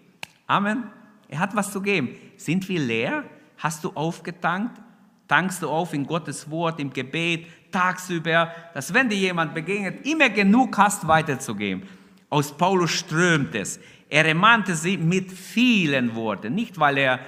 Amen. 0.48 0.86
Er 1.28 1.40
hat 1.40 1.56
was 1.56 1.72
zu 1.72 1.82
geben. 1.82 2.16
Sind 2.38 2.68
wir 2.70 2.80
leer? 2.80 3.26
Hast 3.58 3.84
du 3.84 3.92
aufgetankt? 3.92 4.82
Tankst 5.28 5.62
du 5.62 5.70
auf 5.70 5.94
in 5.94 6.08
Gottes 6.08 6.50
Wort, 6.50 6.80
im 6.80 6.92
Gebet, 6.92 7.46
tagsüber, 7.72 8.52
dass 8.74 8.94
wenn 8.94 9.10
dir 9.10 9.18
jemand 9.18 9.54
begegnet, 9.54 10.06
immer 10.06 10.30
genug 10.30 10.78
hast, 10.78 11.08
weiterzugeben. 11.08 11.84
Aus 12.30 12.56
Paulus 12.56 12.92
strömt 12.92 13.56
es. 13.56 13.80
Er 14.10 14.26
ermahnte 14.26 14.76
sie 14.76 14.98
mit 14.98 15.32
vielen 15.32 16.16
Worten, 16.16 16.56
nicht 16.56 16.80
weil 16.80 16.98
er 16.98 17.20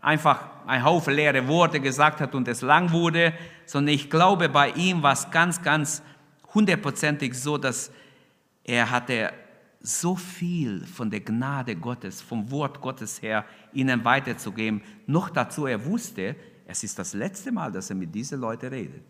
einfach 0.00 0.48
ein 0.66 0.84
Haufen 0.84 1.14
leere 1.14 1.46
Worte 1.48 1.80
gesagt 1.80 2.20
hat 2.20 2.34
und 2.34 2.48
es 2.48 2.60
lang 2.60 2.92
wurde, 2.92 3.32
sondern 3.66 3.94
ich 3.94 4.10
glaube, 4.10 4.48
bei 4.48 4.70
ihm 4.70 5.02
war 5.02 5.12
es 5.12 5.30
ganz, 5.30 5.62
ganz 5.62 6.02
hundertprozentig 6.52 7.34
so, 7.34 7.58
dass 7.58 7.90
er 8.62 8.90
hatte 8.90 9.32
so 9.80 10.16
viel 10.16 10.84
von 10.86 11.10
der 11.10 11.20
Gnade 11.20 11.76
Gottes, 11.76 12.22
vom 12.22 12.50
Wort 12.50 12.80
Gottes 12.80 13.20
her, 13.20 13.44
ihnen 13.72 14.04
weiterzugeben. 14.04 14.82
Noch 15.06 15.28
dazu, 15.28 15.66
er 15.66 15.84
wusste, 15.84 16.36
es 16.66 16.82
ist 16.82 16.98
das 16.98 17.12
letzte 17.12 17.52
Mal, 17.52 17.70
dass 17.70 17.90
er 17.90 17.96
mit 17.96 18.14
diesen 18.14 18.40
Leuten 18.40 18.68
redet. 18.68 19.02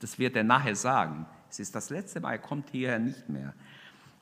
Das 0.00 0.18
wird 0.18 0.36
er 0.36 0.44
nachher 0.44 0.74
sagen. 0.74 1.26
Es 1.48 1.60
ist 1.60 1.74
das 1.74 1.90
letzte 1.90 2.20
Mal, 2.20 2.32
er 2.32 2.38
kommt 2.38 2.70
hierher 2.70 2.98
nicht 2.98 3.28
mehr. 3.28 3.54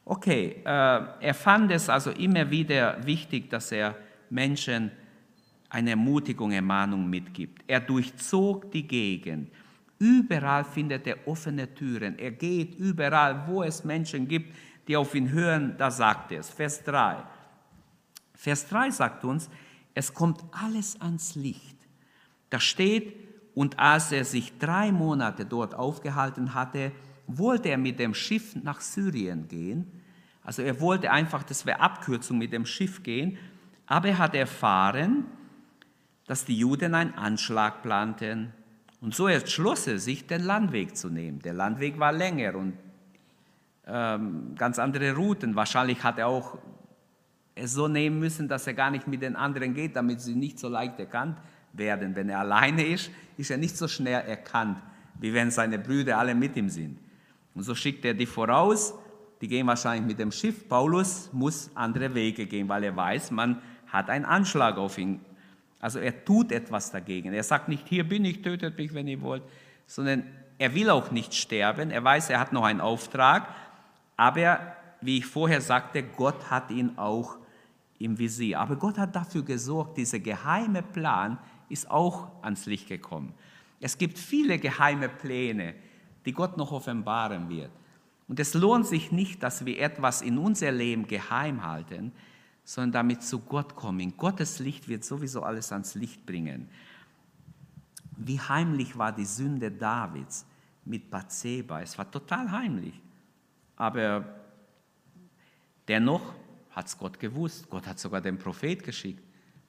Okay, 0.05 0.63
äh, 0.65 0.67
er 0.67 1.35
fand 1.35 1.71
es 1.71 1.89
also 1.89 2.11
immer 2.11 2.51
wieder 2.51 3.05
wichtig, 3.05 3.51
dass 3.51 3.73
er 3.73 3.95
Menschen 4.31 4.91
eine 5.69 5.91
Ermutigung, 5.91 6.53
Ermahnung 6.53 7.09
mitgibt. 7.09 7.63
Er 7.67 7.81
durchzog 7.81 8.71
die 8.73 8.87
Gegend. 8.87 9.51
Überall 9.99 10.65
findet 10.65 11.07
er 11.07 11.27
offene 11.27 11.75
Türen. 11.75 12.19
Er 12.19 12.31
geht 12.31 12.77
überall, 12.77 13.47
wo 13.47 13.63
es 13.63 13.85
Menschen 13.85 14.27
gibt, 14.27 14.55
die 14.87 14.97
auf 14.97 15.15
ihn 15.15 15.31
hören, 15.31 15.75
da 15.77 15.91
sagt 15.91 16.33
er 16.33 16.41
es. 16.41 16.51
Vers 16.51 16.83
3. 16.85 17.17
Vers 18.35 18.69
3 18.69 18.91
sagt 18.91 19.25
uns, 19.25 19.51
es 19.95 20.15
kommt 20.15 20.43
alles 20.53 20.99
ans 21.01 21.35
Licht. 21.35 21.77
Da 22.49 22.61
steht, 22.61 23.28
und 23.59 23.77
als 23.81 24.13
er 24.13 24.25
sich 24.25 24.57
drei 24.57 24.93
Monate 24.93 25.45
dort 25.45 25.75
aufgehalten 25.75 26.55
hatte, 26.55 26.93
wollte 27.27 27.71
er 27.71 27.77
mit 27.77 27.99
dem 27.99 28.15
Schiff 28.15 28.55
nach 28.55 28.81
Syrien 28.81 29.49
gehen. 29.49 29.91
Also 30.45 30.63
er 30.63 30.81
wollte 30.81 31.11
einfach, 31.11 31.43
das 31.43 31.67
wäre 31.67 31.81
Abkürzung, 31.81 32.39
mit 32.39 32.53
dem 32.53 32.65
Schiff 32.67 33.03
gehen. 33.03 33.37
Aber 33.85 34.11
er 34.11 34.19
hat 34.19 34.37
erfahren, 34.37 35.25
dass 36.29 36.45
die 36.45 36.57
Juden 36.57 36.95
einen 36.95 37.15
Anschlag 37.15 37.83
planten. 37.83 38.53
Und 39.01 39.17
so 39.17 39.27
entschloss 39.27 39.89
er 39.89 39.99
sich, 39.99 40.29
den 40.29 40.45
Landweg 40.45 40.97
zu 40.97 41.09
nehmen. 41.09 41.41
Der 41.41 41.55
Landweg 41.55 41.99
war 41.99 42.13
länger 42.13 42.55
und 42.55 42.75
ähm, 43.89 44.55
ganz 44.57 44.79
andere 44.79 45.17
Routen. 45.17 45.57
Wahrscheinlich 45.57 46.05
hat 46.05 46.21
er 46.21 46.29
auch 46.29 46.59
es 47.57 47.73
so 47.73 47.89
nehmen 47.89 48.21
müssen, 48.21 48.47
dass 48.47 48.69
er 48.69 48.75
gar 48.75 48.93
nicht 48.93 49.09
mit 49.09 49.21
den 49.21 49.35
anderen 49.35 49.75
geht, 49.75 49.97
damit 49.97 50.21
sie 50.21 50.37
nicht 50.37 50.61
so 50.61 50.69
leicht 50.69 51.01
erkannt 51.01 51.39
werden. 51.73 52.15
Wenn 52.15 52.29
er 52.29 52.41
alleine 52.41 52.85
ist, 52.85 53.11
ist 53.37 53.51
er 53.51 53.57
nicht 53.57 53.77
so 53.77 53.89
schnell 53.89 54.23
erkannt, 54.27 54.79
wie 55.21 55.33
wenn 55.33 55.51
seine 55.51 55.79
Brüder 55.79 56.19
alle 56.19 56.35
mit 56.35 56.57
ihm 56.57 56.69
sind. 56.69 56.99
Und 57.55 57.63
so 57.63 57.75
schickt 57.75 58.05
er 58.05 58.15
die 58.15 58.27
voraus, 58.27 58.95
die 59.41 59.49
gehen 59.49 59.67
wahrscheinlich 59.67 60.07
mit 60.07 60.19
dem 60.19 60.33
Schiff. 60.33 60.69
Paulus 60.69 61.31
muss 61.33 61.71
andere 61.75 62.15
Wege 62.15 62.47
gehen, 62.47 62.69
weil 62.69 62.85
er 62.85 62.97
weiß, 62.97 63.31
man 63.31 63.61
hat 63.87 64.11
einen 64.11 64.25
Anschlag 64.25 64.77
auf 64.77 64.99
ihn. 64.99 65.21
Also 65.81 66.01
er 66.01 66.25
tut 66.25 66.53
etwas 66.53 66.91
dagegen. 66.91 67.33
Er 67.33 67.43
sagt 67.43 67.69
nicht, 67.69 67.87
hier 67.87 68.09
bin 68.09 68.25
ich, 68.25 68.43
tötet 68.43 68.77
mich, 68.77 68.93
wenn 68.95 69.07
ihr 69.07 69.21
wollt, 69.21 69.43
sondern 69.87 70.25
er 70.59 70.75
will 70.75 70.91
auch 70.91 71.11
nicht 71.11 71.35
sterben. 71.35 71.91
Er 71.91 72.03
weiß, 72.03 72.31
er 72.31 72.41
hat 72.41 72.53
noch 72.53 72.65
einen 72.65 72.81
Auftrag, 72.81 73.49
aber 74.17 74.61
wie 75.01 75.19
ich 75.19 75.27
vorher 75.27 75.61
sagte, 75.61 76.03
Gott 76.03 76.51
hat 76.51 76.71
ihn 76.71 76.99
auch 76.99 77.37
im 77.99 78.19
Visier. 78.19 78.59
Aber 78.59 78.77
Gott 78.77 78.99
hat 78.99 79.15
dafür 79.15 79.45
gesorgt, 79.45 79.97
dieser 79.97 80.19
geheime 80.19 80.83
Plan 80.83 81.39
ist 81.69 81.91
auch 81.91 82.43
ans 82.43 82.67
Licht 82.67 82.89
gekommen. 82.89 83.35
Es 83.81 83.99
gibt 83.99 84.19
viele 84.19 84.59
geheime 84.59 85.09
Pläne, 85.09 85.75
die 86.25 86.33
Gott 86.33 86.57
noch 86.57 86.73
offenbaren 86.73 87.49
wird. 87.49 87.71
Und 88.27 88.39
es 88.39 88.55
lohnt 88.55 88.87
sich 88.87 89.11
nicht, 89.13 89.43
dass 89.43 89.65
wir 89.65 89.81
etwas 89.81 90.21
in 90.21 90.37
unser 90.37 90.71
Leben 90.71 91.07
geheim 91.07 91.65
halten, 91.65 92.13
sondern 92.65 92.93
damit 92.93 93.23
zu 93.23 93.41
Gott 93.41 93.75
kommen. 93.75 94.15
Gottes 94.17 94.59
Licht 94.59 94.89
wird 94.89 95.05
sowieso 95.05 95.43
alles 95.43 95.73
ans 95.73 95.95
Licht 95.95 96.27
bringen. 96.27 96.69
Wie 98.17 98.39
heimlich 98.39 98.99
war 98.99 99.13
die 99.13 99.25
Sünde 99.25 99.71
Davids 99.71 100.45
mit 100.85 101.09
Bathseba? 101.09 101.81
Es 101.81 101.97
war 101.97 102.11
total 102.11 102.51
heimlich. 102.51 103.01
Aber 103.77 104.25
dennoch 105.87 106.35
hat 106.71 106.87
es 106.89 106.99
Gott 106.99 107.19
gewusst. 107.19 107.71
Gott 107.71 107.87
hat 107.87 107.99
sogar 107.99 108.21
den 108.21 108.39
Prophet 108.39 108.83
geschickt. 108.83 109.23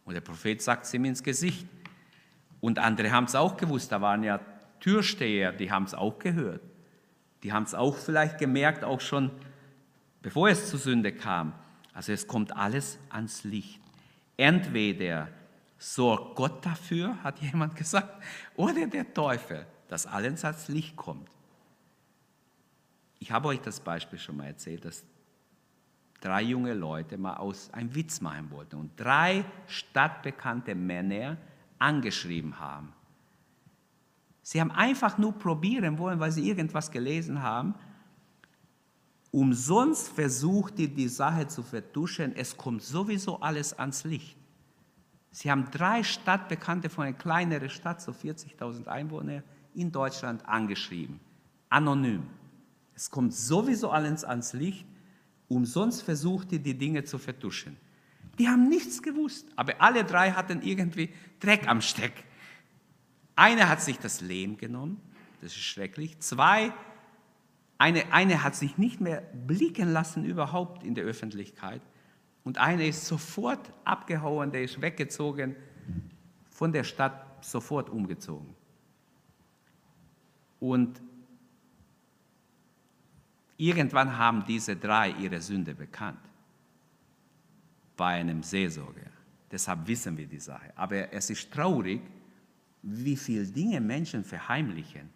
Und 0.03 0.15
der 0.15 0.21
Prophet 0.21 0.61
sagt 0.61 0.85
es 0.85 0.93
ihm 0.93 1.05
ins 1.05 1.23
Gesicht. 1.23 1.65
Und 2.61 2.79
andere 2.79 3.11
haben 3.11 3.25
es 3.25 3.35
auch 3.35 3.57
gewusst, 3.57 3.91
da 3.91 4.01
waren 4.01 4.23
ja 4.23 4.39
Türsteher, 4.79 5.51
die 5.51 5.71
haben 5.71 5.85
es 5.85 5.93
auch 5.93 6.19
gehört. 6.19 6.61
Die 7.43 7.53
haben 7.53 7.63
es 7.63 7.73
auch 7.73 7.95
vielleicht 7.95 8.37
gemerkt, 8.37 8.83
auch 8.83 8.99
schon 9.01 9.31
bevor 10.21 10.49
es 10.49 10.69
zur 10.69 10.79
Sünde 10.79 11.13
kam. 11.13 11.53
Also 11.93 12.11
es 12.11 12.27
kommt 12.27 12.55
alles 12.55 12.99
ans 13.09 13.43
Licht. 13.43 13.81
Entweder 14.37 15.29
sorgt 15.77 16.35
Gott 16.35 16.65
dafür, 16.65 17.21
hat 17.23 17.39
jemand 17.39 17.75
gesagt, 17.77 18.23
oder 18.55 18.87
der 18.87 19.13
Teufel, 19.13 19.65
dass 19.87 20.05
alles 20.05 20.43
ans 20.43 20.67
Licht 20.67 20.95
kommt. 20.95 21.29
Ich 23.19 23.31
habe 23.31 23.49
euch 23.49 23.61
das 23.61 23.79
Beispiel 23.79 24.19
schon 24.19 24.37
mal 24.37 24.47
erzählt, 24.47 24.85
dass 24.85 25.03
drei 26.21 26.41
junge 26.41 26.73
Leute 26.73 27.17
mal 27.17 27.35
aus 27.37 27.73
einem 27.73 27.93
Witz 27.95 28.21
machen 28.21 28.51
wollten 28.51 28.75
und 28.75 28.91
drei 28.97 29.43
stadtbekannte 29.67 30.75
Männer 30.75 31.37
angeschrieben 31.79 32.59
haben. 32.59 32.93
Sie 34.41 34.59
haben 34.59 34.71
einfach 34.71 35.17
nur 35.17 35.33
probieren 35.33 35.97
wollen, 35.97 36.19
weil 36.19 36.31
sie 36.31 36.47
irgendwas 36.47 36.91
gelesen 36.91 37.41
haben. 37.41 37.75
Umsonst 39.31 40.09
versucht 40.09 40.77
die, 40.77 40.87
die 40.87 41.07
Sache 41.07 41.47
zu 41.47 41.61
vertuschen. 41.61 42.35
Es 42.35 42.57
kommt 42.57 42.81
sowieso 42.81 43.39
alles 43.41 43.77
ans 43.77 44.03
Licht. 44.03 44.35
Sie 45.31 45.51
haben 45.51 45.69
drei 45.69 46.03
Stadtbekannte 46.03 46.89
von 46.89 47.05
einer 47.05 47.17
kleineren 47.17 47.69
Stadt, 47.69 48.01
so 48.01 48.11
40.000 48.11 48.87
Einwohner, 48.87 49.43
in 49.75 49.91
Deutschland 49.91 50.43
angeschrieben. 50.47 51.19
Anonym. 51.69 52.23
Es 52.95 53.09
kommt 53.09 53.33
sowieso 53.33 53.91
alles 53.91 54.23
ans 54.23 54.53
Licht. 54.53 54.85
Umsonst 55.47 56.01
versucht 56.03 56.51
die, 56.51 56.59
die 56.59 56.77
Dinge 56.77 57.03
zu 57.03 57.17
vertuschen. 57.17 57.77
Die 58.39 58.47
haben 58.47 58.69
nichts 58.69 59.03
gewusst, 59.03 59.47
aber 59.57 59.81
alle 59.81 60.05
drei 60.05 60.31
hatten 60.31 60.61
irgendwie 60.61 61.13
Dreck 61.41 61.67
am 61.67 61.81
Steck. 61.81 62.13
Einer 63.35 63.67
hat 63.67 63.81
sich 63.81 63.99
das 63.99 64.21
Lehm 64.21 64.55
genommen, 64.55 65.01
das 65.41 65.51
ist 65.51 65.59
schrecklich. 65.59 66.17
Zwei, 66.19 66.73
eine, 67.77 68.13
eine 68.13 68.41
hat 68.41 68.55
sich 68.55 68.77
nicht 68.77 69.01
mehr 69.01 69.21
blicken 69.21 69.91
lassen 69.91 70.23
überhaupt 70.23 70.83
in 70.83 70.95
der 70.95 71.03
Öffentlichkeit. 71.03 71.81
Und 72.45 72.57
einer 72.57 72.85
ist 72.85 73.05
sofort 73.05 73.73
abgehauen, 73.83 74.51
der 74.51 74.63
ist 74.63 74.81
weggezogen, 74.81 75.57
von 76.49 76.71
der 76.71 76.85
Stadt 76.85 77.45
sofort 77.45 77.89
umgezogen. 77.89 78.55
Und 80.61 81.01
irgendwann 83.57 84.17
haben 84.17 84.45
diese 84.45 84.77
drei 84.77 85.11
ihre 85.11 85.41
Sünde 85.41 85.75
bekannt 85.75 86.28
bei 87.99 88.15
einem 88.15 88.41
Seelsorger. 88.41 89.11
Deshalb 89.51 89.85
wissen 89.85 90.17
wir 90.17 90.25
die 90.25 90.39
Sache. 90.39 90.71
Aber 90.77 91.11
es 91.11 91.29
ist 91.29 91.51
traurig, 91.51 91.99
wie 92.81 93.17
viele 93.17 93.45
Dinge 93.45 93.81
Menschen 93.81 94.23
verheimlichen. 94.23 95.09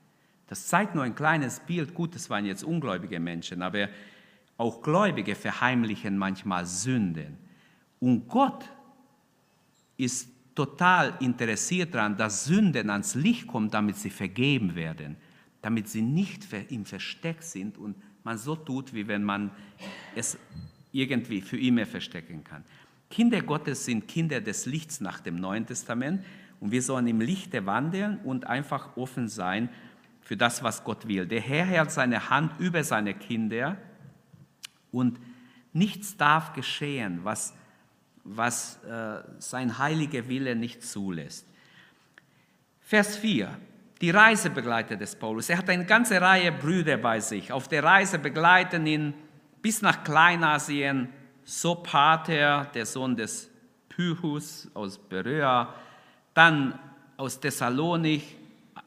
Das 0.48 0.68
zeigt 0.68 0.94
nur 0.94 1.06
ein 1.06 1.16
kleines 1.16 1.62
Bild. 1.62 1.94
Gut, 1.94 2.14
das 2.14 2.30
waren 2.30 2.46
jetzt 2.46 2.62
ungläubige 2.62 3.22
Menschen, 3.22 3.62
aber 3.62 3.88
auch 4.58 4.82
Gläubige 4.82 5.34
verheimlichen 5.34 6.18
manchmal 6.18 6.66
Sünden. 6.66 7.38
Und 8.02 8.28
Gott 8.28 8.70
ist 9.96 10.28
total 10.54 11.14
interessiert 11.22 11.96
daran, 11.96 12.18
dass 12.18 12.44
Sünden 12.44 12.90
ans 12.90 13.16
Licht 13.16 13.48
kommen, 13.48 13.70
damit 13.70 13.96
sie 13.96 14.10
vergeben 14.10 14.76
werden, 14.76 15.16
damit 15.62 15.88
sie 15.88 16.02
nicht 16.02 16.52
im 16.70 16.84
Versteck 16.84 17.44
sind 17.44 17.78
und 17.78 17.96
man 18.26 18.38
so 18.38 18.58
tut, 18.58 18.94
wie 18.94 19.08
wenn 19.08 19.24
man 19.24 19.52
es 20.16 20.38
irgendwie 20.94 21.42
für 21.42 21.60
immer 21.60 21.86
verstecken 21.86 22.44
kann. 22.46 22.64
Kinder 23.10 23.42
Gottes 23.42 23.86
sind 23.86 24.08
Kinder 24.08 24.40
des 24.40 24.66
Lichts 24.66 25.02
nach 25.02 25.20
dem 25.20 25.36
Neuen 25.36 25.66
Testament 25.66 26.24
und 26.62 26.72
wir 26.72 26.82
sollen 26.82 27.08
im 27.08 27.20
Lichte 27.20 27.66
wandeln 27.66 28.20
und 28.24 28.48
einfach 28.48 28.96
offen 28.96 29.28
sein 29.28 29.70
für 30.22 30.38
das, 30.38 30.64
was 30.64 30.84
Gott 30.84 31.08
will. 31.08 31.26
Der 31.26 31.42
Herr 31.42 31.66
hält 31.66 31.92
seine 31.92 32.30
Hand 32.30 32.60
über 32.60 32.84
seine 32.84 33.14
Kinder 33.14 33.78
und 34.92 35.20
nichts 35.74 36.16
darf 36.16 36.54
geschehen, 36.54 37.20
was, 37.24 37.54
was 38.24 38.82
äh, 38.84 39.22
sein 39.40 39.78
heiliger 39.78 40.28
Wille 40.30 40.56
nicht 40.56 40.84
zulässt. 40.84 41.48
Vers 42.82 43.18
4. 43.18 43.58
Die 44.02 44.10
Reisebegleiter 44.10 44.96
des 44.96 45.16
Paulus. 45.16 45.50
Er 45.50 45.58
hat 45.58 45.70
eine 45.70 45.86
ganze 45.86 46.20
Reihe 46.22 46.52
Brüder 46.52 46.98
bei 46.98 47.20
sich. 47.20 47.52
Auf 47.52 47.68
der 47.68 47.84
Reise 47.84 48.20
begleiten 48.20 48.86
ihn 48.86 49.14
bis 49.64 49.82
nach 49.82 50.04
Kleinasien 50.04 51.08
Sopater, 51.46 52.70
der 52.74 52.86
Sohn 52.86 53.16
des 53.16 53.50
Pychus 53.90 54.70
aus 54.74 54.98
Berea, 54.98 55.74
dann 56.34 56.78
aus 57.18 57.40
Thessalonik 57.40 58.24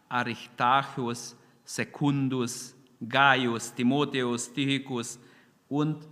Aristarchus, 0.09 1.35
Secundus, 1.65 2.75
Gaius, 3.09 3.75
Timotheus, 3.75 4.53
Tychicus 4.53 5.19
und 5.69 6.07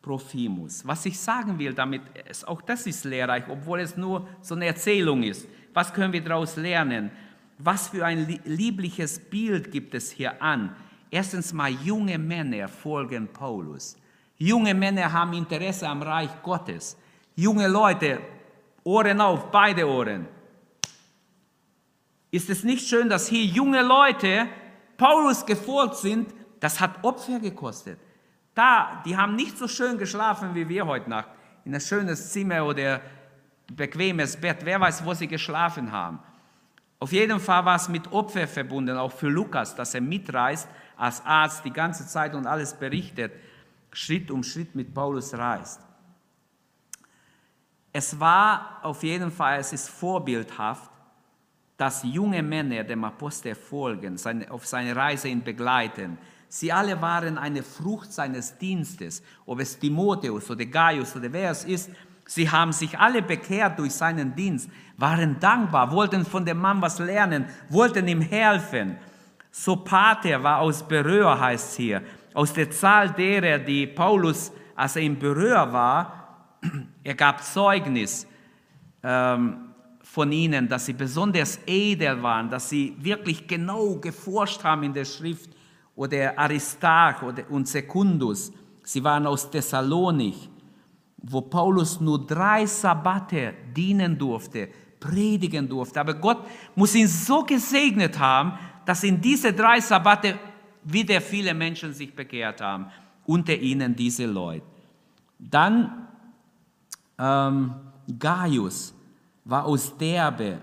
Profimus. 0.00 0.86
Was 0.86 1.04
ich 1.04 1.18
sagen 1.18 1.58
will 1.58 1.74
damit, 1.74 2.02
ist, 2.28 2.48
auch 2.48 2.62
das 2.62 2.86
ist 2.86 3.04
lehrreich, 3.04 3.44
obwohl 3.48 3.80
es 3.80 3.96
nur 3.96 4.26
so 4.40 4.54
eine 4.54 4.66
Erzählung 4.66 5.22
ist. 5.22 5.46
Was 5.74 5.92
können 5.92 6.12
wir 6.12 6.24
daraus 6.24 6.56
lernen? 6.56 7.10
Was 7.58 7.88
für 7.88 8.06
ein 8.06 8.40
liebliches 8.44 9.18
Bild 9.18 9.70
gibt 9.70 9.94
es 9.94 10.10
hier 10.10 10.40
an? 10.40 10.74
Erstens 11.10 11.52
mal, 11.52 11.70
junge 11.70 12.18
Männer 12.18 12.68
folgen 12.68 13.28
Paulus. 13.28 13.96
Junge 14.36 14.74
Männer 14.74 15.12
haben 15.12 15.32
Interesse 15.32 15.88
am 15.88 16.02
Reich 16.02 16.30
Gottes. 16.42 16.96
Junge 17.34 17.66
Leute, 17.68 18.20
Ohren 18.84 19.20
auf, 19.20 19.50
beide 19.50 19.86
Ohren. 19.88 20.26
Ist 22.30 22.50
es 22.50 22.62
nicht 22.62 22.86
schön, 22.86 23.08
dass 23.08 23.28
hier 23.28 23.44
junge 23.44 23.82
Leute 23.82 24.46
Paulus 24.96 25.44
gefolgt 25.44 25.96
sind? 25.96 26.34
Das 26.60 26.78
hat 26.78 27.02
Opfer 27.02 27.38
gekostet. 27.38 27.98
Da, 28.54 29.02
die 29.04 29.16
haben 29.16 29.36
nicht 29.36 29.56
so 29.56 29.68
schön 29.68 29.96
geschlafen 29.98 30.54
wie 30.54 30.68
wir 30.68 30.86
heute 30.86 31.08
Nacht. 31.08 31.28
In 31.64 31.74
ein 31.74 31.80
schönes 31.80 32.32
Zimmer 32.32 32.64
oder 32.64 33.00
bequemes 33.72 34.36
Bett. 34.36 34.58
Wer 34.64 34.80
weiß, 34.80 35.04
wo 35.04 35.14
sie 35.14 35.28
geschlafen 35.28 35.90
haben. 35.90 36.18
Auf 37.00 37.12
jeden 37.12 37.38
Fall 37.38 37.64
war 37.64 37.76
es 37.76 37.88
mit 37.88 38.10
Opfer 38.12 38.48
verbunden, 38.48 38.96
auch 38.96 39.12
für 39.12 39.28
Lukas, 39.28 39.74
dass 39.74 39.94
er 39.94 40.00
mitreist 40.00 40.68
als 40.98 41.24
Arzt 41.24 41.64
die 41.64 41.72
ganze 41.72 42.06
Zeit 42.06 42.34
und 42.34 42.46
alles 42.46 42.74
berichtet. 42.74 43.32
Schritt 43.92 44.30
um 44.30 44.42
Schritt 44.42 44.74
mit 44.74 44.92
Paulus 44.92 45.32
reist. 45.32 45.80
Es 47.92 48.18
war 48.20 48.80
auf 48.82 49.02
jeden 49.02 49.30
Fall, 49.30 49.60
es 49.60 49.72
ist 49.72 49.88
vorbildhaft, 49.88 50.90
dass 51.76 52.02
junge 52.02 52.42
Männer 52.42 52.84
dem 52.84 53.04
Apostel 53.04 53.54
folgen, 53.54 54.18
auf 54.50 54.66
seine 54.66 54.94
Reise 54.94 55.28
ihn 55.28 55.42
begleiten. 55.42 56.18
Sie 56.48 56.72
alle 56.72 57.00
waren 57.00 57.38
eine 57.38 57.62
Frucht 57.62 58.12
seines 58.12 58.58
Dienstes, 58.58 59.22
ob 59.46 59.60
es 59.60 59.78
Timotheus 59.78 60.50
oder 60.50 60.64
Gaius 60.64 61.14
oder 61.14 61.32
wer 61.32 61.50
es 61.50 61.64
ist. 61.64 61.90
Sie 62.26 62.50
haben 62.50 62.72
sich 62.72 62.98
alle 62.98 63.22
bekehrt 63.22 63.78
durch 63.78 63.92
seinen 63.92 64.34
Dienst, 64.34 64.68
waren 64.96 65.38
dankbar, 65.38 65.90
wollten 65.92 66.26
von 66.26 66.44
dem 66.44 66.58
Mann 66.58 66.82
was 66.82 66.98
lernen, 66.98 67.46
wollten 67.68 68.08
ihm 68.08 68.20
helfen. 68.20 68.96
Sopater 69.50 70.42
war 70.42 70.58
aus 70.58 70.86
Beröa, 70.86 71.38
heißt 71.38 71.76
hier 71.76 72.02
aus 72.34 72.52
der 72.52 72.70
Zahl 72.70 73.10
derer, 73.10 73.58
die 73.58 73.86
Paulus, 73.86 74.52
als 74.76 74.94
er 74.94 75.02
im 75.02 75.18
Berührer 75.18 75.72
war, 75.72 76.58
er 77.02 77.14
gab 77.14 77.42
Zeugnis 77.42 78.26
ähm, 79.02 79.56
von 80.02 80.30
ihnen, 80.30 80.68
dass 80.68 80.86
sie 80.86 80.92
besonders 80.92 81.58
edel 81.66 82.22
waren, 82.22 82.48
dass 82.48 82.68
sie 82.68 82.96
wirklich 83.00 83.46
genau 83.48 83.96
geforscht 83.96 84.62
haben 84.62 84.84
in 84.84 84.94
der 84.94 85.04
Schrift, 85.04 85.50
oder 85.96 86.38
Aristarch 86.38 87.22
und 87.50 87.66
Secundus, 87.66 88.52
sie 88.84 89.02
waren 89.02 89.26
aus 89.26 89.50
Thessalonik, 89.50 90.36
wo 91.16 91.40
Paulus 91.40 92.00
nur 92.00 92.24
drei 92.24 92.64
Sabbate 92.66 93.52
dienen 93.76 94.16
durfte, 94.16 94.68
predigen 95.00 95.68
durfte. 95.68 95.98
Aber 95.98 96.14
Gott 96.14 96.46
muss 96.76 96.94
ihn 96.94 97.08
so 97.08 97.42
gesegnet 97.42 98.16
haben, 98.16 98.52
dass 98.88 99.02
in 99.02 99.20
diese 99.20 99.52
drei 99.52 99.80
Sabbate 99.80 100.38
wieder 100.82 101.20
viele 101.20 101.52
Menschen 101.52 101.92
sich 101.92 102.16
bekehrt 102.16 102.62
haben, 102.62 102.86
unter 103.26 103.54
ihnen 103.54 103.94
diese 103.94 104.24
Leute. 104.24 104.64
Dann 105.38 106.08
ähm, 107.18 107.74
Gaius 108.18 108.94
war 109.44 109.66
aus 109.66 109.94
Derbe. 109.98 110.62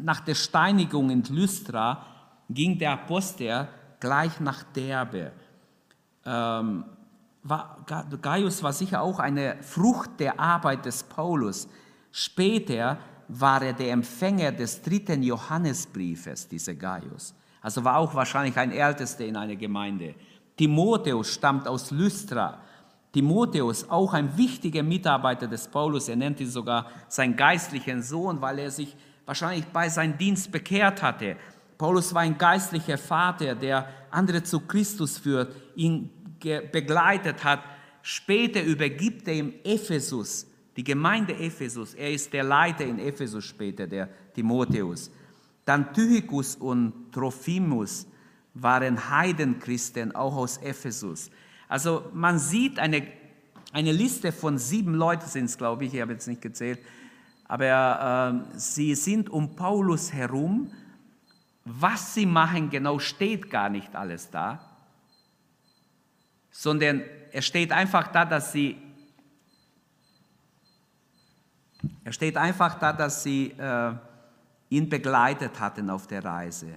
Nach 0.00 0.20
der 0.20 0.34
Steinigung 0.34 1.10
in 1.10 1.22
Lystra 1.24 2.02
ging 2.48 2.78
der 2.78 2.92
Apostel 2.92 3.68
gleich 4.00 4.40
nach 4.40 4.62
Derbe. 4.62 5.32
Ähm, 6.24 6.82
war, 7.42 7.84
Gaius 8.22 8.62
war 8.62 8.72
sicher 8.72 9.02
auch 9.02 9.18
eine 9.18 9.62
Frucht 9.62 10.18
der 10.18 10.40
Arbeit 10.40 10.86
des 10.86 11.02
Paulus. 11.02 11.68
Später 12.10 12.96
war 13.28 13.60
er 13.60 13.74
der 13.74 13.92
Empfänger 13.92 14.52
des 14.52 14.80
dritten 14.80 15.22
Johannesbriefes, 15.22 16.48
dieser 16.48 16.74
Gaius. 16.74 17.34
Also 17.66 17.82
war 17.82 17.96
auch 17.96 18.14
wahrscheinlich 18.14 18.56
ein 18.58 18.70
Ältester 18.70 19.24
in 19.24 19.36
einer 19.36 19.56
Gemeinde. 19.56 20.14
Timotheus 20.56 21.34
stammt 21.34 21.66
aus 21.66 21.90
Lystra. 21.90 22.60
Timotheus, 23.12 23.90
auch 23.90 24.14
ein 24.14 24.36
wichtiger 24.38 24.84
Mitarbeiter 24.84 25.48
des 25.48 25.66
Paulus, 25.66 26.08
er 26.08 26.14
nennt 26.14 26.38
ihn 26.38 26.48
sogar 26.48 26.88
seinen 27.08 27.34
geistlichen 27.34 28.04
Sohn, 28.04 28.40
weil 28.40 28.60
er 28.60 28.70
sich 28.70 28.94
wahrscheinlich 29.24 29.66
bei 29.66 29.88
seinem 29.88 30.16
Dienst 30.16 30.52
bekehrt 30.52 31.02
hatte. 31.02 31.38
Paulus 31.76 32.14
war 32.14 32.22
ein 32.22 32.38
geistlicher 32.38 32.98
Vater, 32.98 33.56
der 33.56 33.88
andere 34.12 34.44
zu 34.44 34.60
Christus 34.60 35.18
führt, 35.18 35.52
ihn 35.74 36.08
begleitet 36.70 37.42
hat. 37.42 37.64
Später 38.00 38.62
übergibt 38.62 39.26
er 39.26 39.34
ihm 39.34 39.54
Ephesus, 39.64 40.46
die 40.76 40.84
Gemeinde 40.84 41.34
Ephesus. 41.34 41.94
Er 41.94 42.12
ist 42.12 42.32
der 42.32 42.44
Leiter 42.44 42.84
in 42.84 43.00
Ephesus 43.00 43.44
später, 43.44 43.88
der 43.88 44.08
Timotheus. 44.32 45.10
Dann 45.66 45.92
Tychicus 45.92 46.56
und 46.56 47.12
Trophimus 47.12 48.06
waren 48.54 49.10
Heidenchristen, 49.10 50.14
auch 50.14 50.34
aus 50.36 50.56
Ephesus. 50.58 51.30
Also 51.68 52.08
man 52.14 52.38
sieht 52.38 52.78
eine, 52.78 53.06
eine 53.72 53.92
Liste 53.92 54.32
von 54.32 54.56
sieben 54.56 54.94
Leuten 54.94 55.26
sind 55.26 55.46
es, 55.46 55.58
glaube 55.58 55.84
ich, 55.84 55.92
ich 55.92 56.00
habe 56.00 56.12
jetzt 56.12 56.28
nicht 56.28 56.40
gezählt, 56.40 56.78
aber 57.48 58.44
äh, 58.54 58.58
sie 58.58 58.94
sind 58.94 59.28
um 59.28 59.54
Paulus 59.54 60.12
herum. 60.12 60.72
Was 61.64 62.14
sie 62.14 62.26
machen 62.26 62.70
genau 62.70 63.00
steht 63.00 63.50
gar 63.50 63.68
nicht 63.68 63.94
alles 63.96 64.30
da, 64.30 64.60
sondern 66.52 67.02
es 67.32 67.44
steht 67.44 67.72
einfach 67.72 68.06
da, 68.08 68.24
dass 68.24 68.52
sie 68.52 68.76
er 72.04 72.12
steht 72.12 72.36
einfach 72.36 72.78
da, 72.78 72.92
dass 72.92 73.24
sie 73.24 73.50
äh, 73.58 73.92
ihn 74.68 74.88
begleitet 74.88 75.60
hatten 75.60 75.90
auf 75.90 76.06
der 76.06 76.24
Reise. 76.24 76.74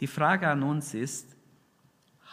Die 0.00 0.08
Frage 0.08 0.48
an 0.48 0.62
uns 0.62 0.92
ist, 0.92 1.34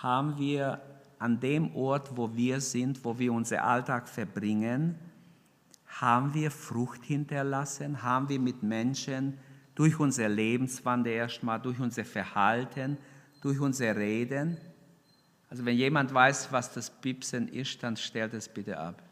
haben 0.01 0.37
wir 0.37 0.81
an 1.19 1.39
dem 1.39 1.73
Ort, 1.73 2.17
wo 2.17 2.35
wir 2.35 2.59
sind, 2.59 3.05
wo 3.05 3.17
wir 3.17 3.31
unseren 3.31 3.59
Alltag 3.59 4.09
verbringen, 4.09 4.99
haben 6.01 6.33
wir 6.33 6.49
Frucht 6.49 7.05
hinterlassen? 7.05 8.01
Haben 8.01 8.27
wir 8.27 8.39
mit 8.39 8.63
Menschen 8.63 9.37
durch 9.75 9.99
unser 9.99 10.27
Lebenswandel 10.27 11.13
erstmal, 11.13 11.61
durch 11.61 11.79
unser 11.79 12.03
Verhalten, 12.03 12.97
durch 13.41 13.59
unser 13.59 13.95
Reden? 13.95 14.57
Also 15.47 15.63
wenn 15.63 15.77
jemand 15.77 16.11
weiß, 16.11 16.51
was 16.51 16.73
das 16.73 16.89
Bipsen 16.89 17.47
ist, 17.47 17.83
dann 17.83 17.95
stellt 17.95 18.33
es 18.33 18.49
bitte 18.49 18.79
ab. 18.79 19.03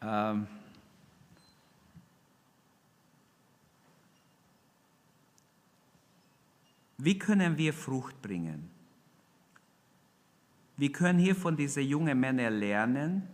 Ähm 0.00 0.48
Wie 6.98 7.18
können 7.18 7.58
wir 7.58 7.72
Frucht 7.72 8.22
bringen? 8.22 8.70
Wir 10.76 10.92
können 10.92 11.18
hier 11.18 11.34
von 11.34 11.56
diesen 11.56 11.82
jungen 11.82 12.18
Männern 12.18 12.54
lernen, 12.54 13.28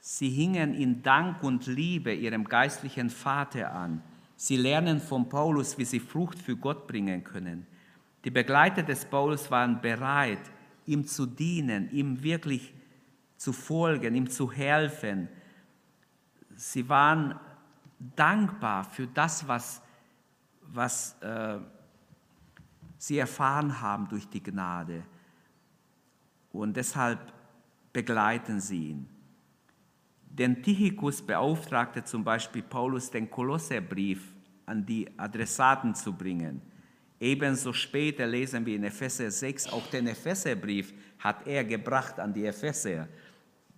sie 0.00 0.30
hingen 0.30 0.74
in 0.74 1.02
Dank 1.02 1.42
und 1.42 1.66
Liebe 1.66 2.12
ihrem 2.12 2.44
geistlichen 2.44 3.10
Vater 3.10 3.72
an. 3.72 4.02
Sie 4.36 4.56
lernen 4.56 5.00
von 5.00 5.28
Paulus, 5.28 5.76
wie 5.76 5.84
sie 5.84 6.00
Frucht 6.00 6.38
für 6.38 6.56
Gott 6.56 6.86
bringen 6.86 7.22
können. 7.22 7.66
Die 8.24 8.30
Begleiter 8.30 8.82
des 8.82 9.04
Paulus 9.04 9.50
waren 9.50 9.80
bereit, 9.80 10.40
ihm 10.86 11.06
zu 11.06 11.26
dienen, 11.26 11.90
ihm 11.90 12.22
wirklich 12.22 12.74
zu 13.36 13.52
folgen, 13.52 14.14
ihm 14.14 14.28
zu 14.28 14.50
helfen. 14.50 15.28
Sie 16.56 16.88
waren 16.88 17.38
dankbar 17.98 18.84
für 18.84 19.06
das, 19.06 19.46
was, 19.46 19.82
was 20.62 21.16
äh, 21.20 21.58
sie 22.98 23.18
erfahren 23.18 23.80
haben 23.80 24.08
durch 24.08 24.28
die 24.28 24.42
Gnade. 24.42 25.02
Und 26.52 26.76
deshalb 26.76 27.32
begleiten 27.92 28.60
sie 28.60 28.90
ihn. 28.90 29.19
Denn 30.30 30.62
Tychicus 30.62 31.20
beauftragte 31.20 32.04
zum 32.04 32.24
Beispiel 32.24 32.62
Paulus, 32.62 33.10
den 33.10 33.28
Kolosserbrief 33.30 34.22
an 34.64 34.86
die 34.86 35.08
Adressaten 35.18 35.94
zu 35.94 36.12
bringen. 36.12 36.62
Ebenso 37.18 37.72
später 37.72 38.26
lesen 38.26 38.64
wir 38.64 38.76
in 38.76 38.84
Epheser 38.84 39.30
6, 39.30 39.72
auch 39.72 39.86
den 39.88 40.06
Epheserbrief 40.06 40.94
hat 41.18 41.46
er 41.46 41.64
gebracht 41.64 42.18
an 42.18 42.32
die 42.32 42.46
Epheser. 42.46 43.08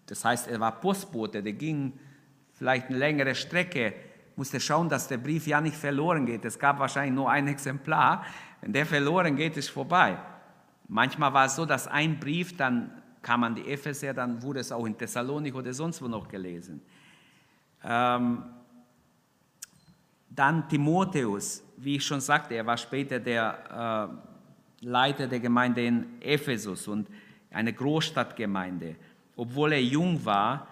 Das 0.07 0.25
heißt, 0.25 0.47
er 0.47 0.61
war 0.61 0.79
Postbote, 0.79 1.43
der 1.43 1.55
ging 1.55 1.99
vielleicht 2.53 2.89
eine 2.89 2.99
längere 2.99 3.35
Strecke, 3.35 3.95
musste 4.37 4.61
schauen, 4.61 4.89
dass 4.89 5.09
der 5.09 5.19
Brief 5.19 5.47
ja 5.47 5.61
nicht 5.61 5.77
verloren 5.77 6.27
geht. 6.27 6.45
Es 6.45 6.59
gab 6.59 6.79
wahrscheinlich 6.79 7.15
nur 7.15 7.31
ein 7.31 7.49
Exemplar. 7.49 8.25
Wenn 8.61 8.73
der 8.73 8.87
verloren 8.87 9.35
geht, 9.37 9.57
ist 9.57 9.71
vorbei. 9.71 10.19
Manchmal 10.87 11.33
war 11.33 11.47
es 11.47 11.57
so, 11.57 11.65
dass 11.67 11.89
ein 11.89 12.21
Brief, 12.21 12.57
dann 12.57 13.02
kam 13.23 13.45
an 13.45 13.55
die 13.55 13.67
Epheser, 13.67 14.13
dann 14.13 14.43
wurde 14.43 14.61
es 14.61 14.73
auch 14.73 14.85
in 14.85 14.99
Thessalonik 14.99 15.55
oder 15.55 15.73
sonst 15.73 16.03
wo 16.03 16.09
noch 16.09 16.29
gelesen. 16.29 16.83
Ähm, 17.85 18.43
dann 20.29 20.69
Timotheus, 20.69 21.63
wie 21.77 21.97
ich 21.97 22.05
schon 22.05 22.21
sagte, 22.21 22.55
er 22.55 22.67
war 22.67 22.77
später 22.77 23.21
der 23.21 24.11
äh, 24.83 24.87
Leiter 24.87 25.27
der 25.27 25.41
Gemeinde 25.41 25.85
in 25.85 26.21
Ephesus 26.21 26.89
und 26.89 27.09
eine 27.51 27.73
Großstadtgemeinde. 27.73 28.97
Obwohl 29.37 29.73
er 29.73 29.83
jung 29.83 30.25
war, 30.25 30.67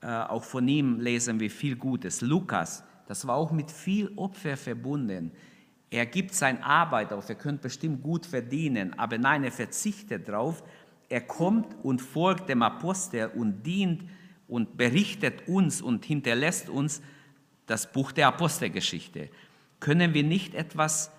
äh, 0.00 0.06
auch 0.06 0.44
von 0.44 0.66
ihm 0.68 1.00
lesen 1.00 1.40
wir 1.40 1.50
viel 1.50 1.76
Gutes. 1.76 2.20
Lukas, 2.20 2.84
das 3.06 3.26
war 3.26 3.36
auch 3.36 3.52
mit 3.52 3.70
viel 3.70 4.12
Opfer 4.16 4.56
verbunden. 4.56 5.32
Er 5.90 6.06
gibt 6.06 6.34
seine 6.34 6.64
Arbeit 6.64 7.12
auf, 7.12 7.28
er 7.28 7.34
könnte 7.36 7.62
bestimmt 7.62 8.02
gut 8.02 8.26
verdienen, 8.26 8.98
aber 8.98 9.18
nein, 9.18 9.44
er 9.44 9.52
verzichtet 9.52 10.28
darauf. 10.28 10.62
Er 11.08 11.20
kommt 11.20 11.74
und 11.82 12.00
folgt 12.00 12.48
dem 12.48 12.62
Apostel 12.62 13.30
und 13.34 13.62
dient 13.64 14.04
und 14.48 14.76
berichtet 14.76 15.48
uns 15.48 15.80
und 15.82 16.04
hinterlässt 16.04 16.68
uns 16.68 17.02
das 17.66 17.90
Buch 17.90 18.12
der 18.12 18.28
Apostelgeschichte. 18.28 19.30
Können 19.80 20.14
wir 20.14 20.22
nicht 20.22 20.54
etwas 20.54 21.10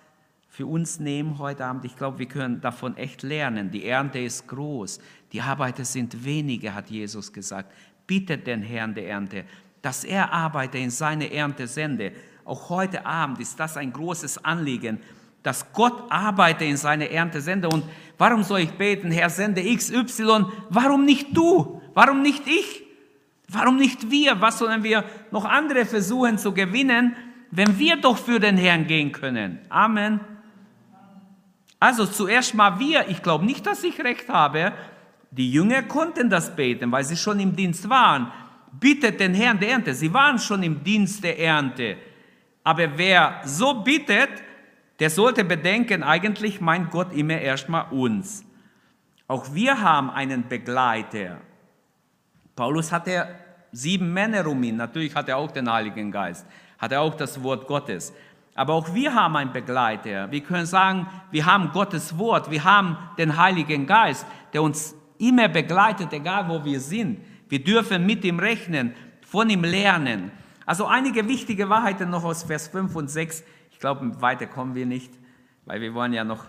für 0.48 0.66
uns 0.66 1.00
nehmen 1.00 1.38
heute 1.38 1.64
Abend? 1.64 1.84
Ich 1.84 1.96
glaube, 1.96 2.18
wir 2.18 2.26
können 2.26 2.60
davon 2.60 2.96
echt 2.96 3.22
lernen. 3.22 3.70
Die 3.70 3.84
Ernte 3.86 4.18
ist 4.18 4.46
groß, 4.46 5.00
die 5.32 5.40
Arbeiter 5.40 5.84
sind 5.84 6.24
wenige, 6.24 6.74
hat 6.74 6.90
Jesus 6.90 7.32
gesagt. 7.32 7.72
Bittet 8.06 8.46
den 8.46 8.62
Herrn 8.62 8.94
der 8.94 9.08
Ernte, 9.08 9.44
dass 9.82 10.04
er 10.04 10.32
Arbeiter 10.32 10.78
in 10.78 10.90
seine 10.90 11.32
Ernte 11.32 11.66
sende. 11.66 12.12
Auch 12.44 12.70
heute 12.70 13.04
Abend 13.04 13.40
ist 13.40 13.58
das 13.58 13.76
ein 13.76 13.92
großes 13.92 14.44
Anliegen, 14.44 15.00
dass 15.46 15.72
Gott 15.72 16.10
Arbeiter 16.10 16.64
in 16.64 16.76
seine 16.76 17.08
Ernte 17.08 17.40
sende. 17.40 17.68
Und 17.68 17.84
warum 18.18 18.42
soll 18.42 18.60
ich 18.60 18.72
beten, 18.72 19.12
Herr, 19.12 19.30
sende 19.30 19.62
XY? 19.62 20.46
Warum 20.70 21.04
nicht 21.04 21.36
du? 21.36 21.80
Warum 21.94 22.20
nicht 22.20 22.48
ich? 22.48 22.82
Warum 23.48 23.76
nicht 23.76 24.10
wir? 24.10 24.40
Was 24.40 24.58
sollen 24.58 24.82
wir 24.82 25.04
noch 25.30 25.44
andere 25.44 25.86
versuchen 25.86 26.36
zu 26.36 26.52
gewinnen, 26.52 27.14
wenn 27.52 27.78
wir 27.78 27.96
doch 27.96 28.18
für 28.18 28.40
den 28.40 28.56
Herrn 28.56 28.88
gehen 28.88 29.12
können? 29.12 29.60
Amen. 29.68 30.18
Also 31.78 32.06
zuerst 32.06 32.54
mal 32.54 32.80
wir. 32.80 33.08
Ich 33.08 33.22
glaube 33.22 33.46
nicht, 33.46 33.64
dass 33.66 33.84
ich 33.84 34.00
recht 34.00 34.28
habe. 34.28 34.72
Die 35.30 35.52
Jünger 35.52 35.82
konnten 35.82 36.28
das 36.28 36.56
beten, 36.56 36.90
weil 36.90 37.04
sie 37.04 37.16
schon 37.16 37.38
im 37.38 37.54
Dienst 37.54 37.88
waren. 37.88 38.32
Bittet 38.72 39.20
den 39.20 39.34
Herrn 39.34 39.60
der 39.60 39.70
Ernte. 39.70 39.94
Sie 39.94 40.12
waren 40.12 40.40
schon 40.40 40.64
im 40.64 40.82
Dienst 40.82 41.22
der 41.22 41.38
Ernte. 41.38 41.98
Aber 42.64 42.98
wer 42.98 43.42
so 43.44 43.74
bittet, 43.74 44.30
der 44.98 45.10
sollte 45.10 45.44
bedenken, 45.44 46.02
eigentlich 46.02 46.60
meint 46.60 46.90
Gott 46.90 47.12
immer 47.12 47.38
erstmal 47.38 47.90
uns. 47.90 48.44
Auch 49.28 49.54
wir 49.54 49.80
haben 49.80 50.10
einen 50.10 50.48
Begleiter. 50.48 51.38
Paulus 52.54 52.92
hatte 52.92 53.28
sieben 53.72 54.12
Männer 54.12 54.46
um 54.46 54.62
ihn. 54.62 54.76
Natürlich 54.76 55.14
hat 55.14 55.28
er 55.28 55.36
auch 55.36 55.50
den 55.50 55.70
Heiligen 55.70 56.10
Geist, 56.10 56.46
hat 56.78 56.92
er 56.92 57.02
auch 57.02 57.14
das 57.14 57.42
Wort 57.42 57.66
Gottes. 57.66 58.12
Aber 58.54 58.72
auch 58.72 58.94
wir 58.94 59.14
haben 59.14 59.36
einen 59.36 59.52
Begleiter. 59.52 60.30
Wir 60.30 60.40
können 60.40 60.64
sagen, 60.64 61.06
wir 61.30 61.44
haben 61.44 61.72
Gottes 61.72 62.16
Wort, 62.16 62.50
wir 62.50 62.64
haben 62.64 62.96
den 63.18 63.36
Heiligen 63.36 63.86
Geist, 63.86 64.26
der 64.54 64.62
uns 64.62 64.94
immer 65.18 65.48
begleitet, 65.48 66.12
egal 66.12 66.48
wo 66.48 66.64
wir 66.64 66.80
sind. 66.80 67.20
Wir 67.48 67.62
dürfen 67.62 68.06
mit 68.06 68.24
ihm 68.24 68.38
rechnen, 68.38 68.94
von 69.20 69.50
ihm 69.50 69.62
lernen. 69.62 70.32
Also 70.64 70.86
einige 70.86 71.28
wichtige 71.28 71.68
Wahrheiten 71.68 72.08
noch 72.08 72.24
aus 72.24 72.44
Vers 72.44 72.68
5 72.68 72.96
und 72.96 73.10
6. 73.10 73.44
Ich 73.76 73.80
glaube, 73.80 74.22
weiter 74.22 74.46
kommen 74.46 74.74
wir 74.74 74.86
nicht, 74.86 75.12
weil 75.66 75.82
wir 75.82 75.92
wollen 75.92 76.14
ja 76.14 76.24
noch 76.24 76.46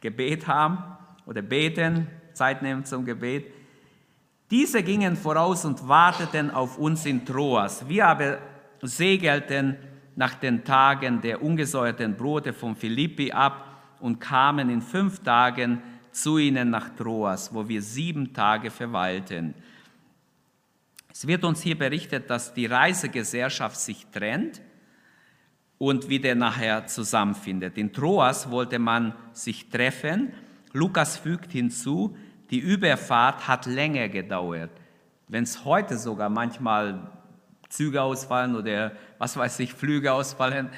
Gebet 0.00 0.46
haben 0.46 0.78
oder 1.26 1.42
beten, 1.42 2.06
Zeit 2.32 2.62
nehmen 2.62 2.84
zum 2.84 3.04
Gebet. 3.04 3.52
Diese 4.52 4.80
gingen 4.84 5.16
voraus 5.16 5.64
und 5.64 5.88
warteten 5.88 6.48
auf 6.48 6.78
uns 6.78 7.06
in 7.06 7.26
Troas. 7.26 7.88
Wir 7.88 8.06
aber 8.06 8.38
segelten 8.82 9.78
nach 10.14 10.34
den 10.34 10.62
Tagen 10.62 11.20
der 11.20 11.42
ungesäuerten 11.42 12.16
Brote 12.16 12.52
von 12.52 12.76
Philippi 12.76 13.32
ab 13.32 13.96
und 13.98 14.20
kamen 14.20 14.70
in 14.70 14.80
fünf 14.80 15.24
Tagen 15.24 15.82
zu 16.12 16.38
ihnen 16.38 16.70
nach 16.70 16.94
Troas, 16.94 17.52
wo 17.52 17.68
wir 17.68 17.82
sieben 17.82 18.32
Tage 18.32 18.70
verweilten. 18.70 19.54
Es 21.12 21.26
wird 21.26 21.42
uns 21.42 21.62
hier 21.62 21.76
berichtet, 21.76 22.30
dass 22.30 22.54
die 22.54 22.66
Reisegesellschaft 22.66 23.76
sich 23.76 24.06
trennt 24.12 24.62
und 25.80 26.10
wieder 26.10 26.34
nachher 26.34 26.86
zusammenfindet. 26.86 27.78
In 27.78 27.90
Troas 27.90 28.50
wollte 28.50 28.78
man 28.78 29.14
sich 29.32 29.70
treffen. 29.70 30.30
Lukas 30.74 31.16
fügt 31.16 31.52
hinzu, 31.52 32.14
die 32.50 32.58
Überfahrt 32.58 33.48
hat 33.48 33.64
länger 33.64 34.10
gedauert. 34.10 34.70
Wenn 35.26 35.44
es 35.44 35.64
heute 35.64 35.96
sogar 35.96 36.28
manchmal 36.28 37.10
Züge 37.70 38.02
ausfallen 38.02 38.56
oder 38.56 38.92
was 39.16 39.38
weiß 39.38 39.58
ich, 39.60 39.72
Flüge 39.72 40.12
ausfallen, 40.12 40.68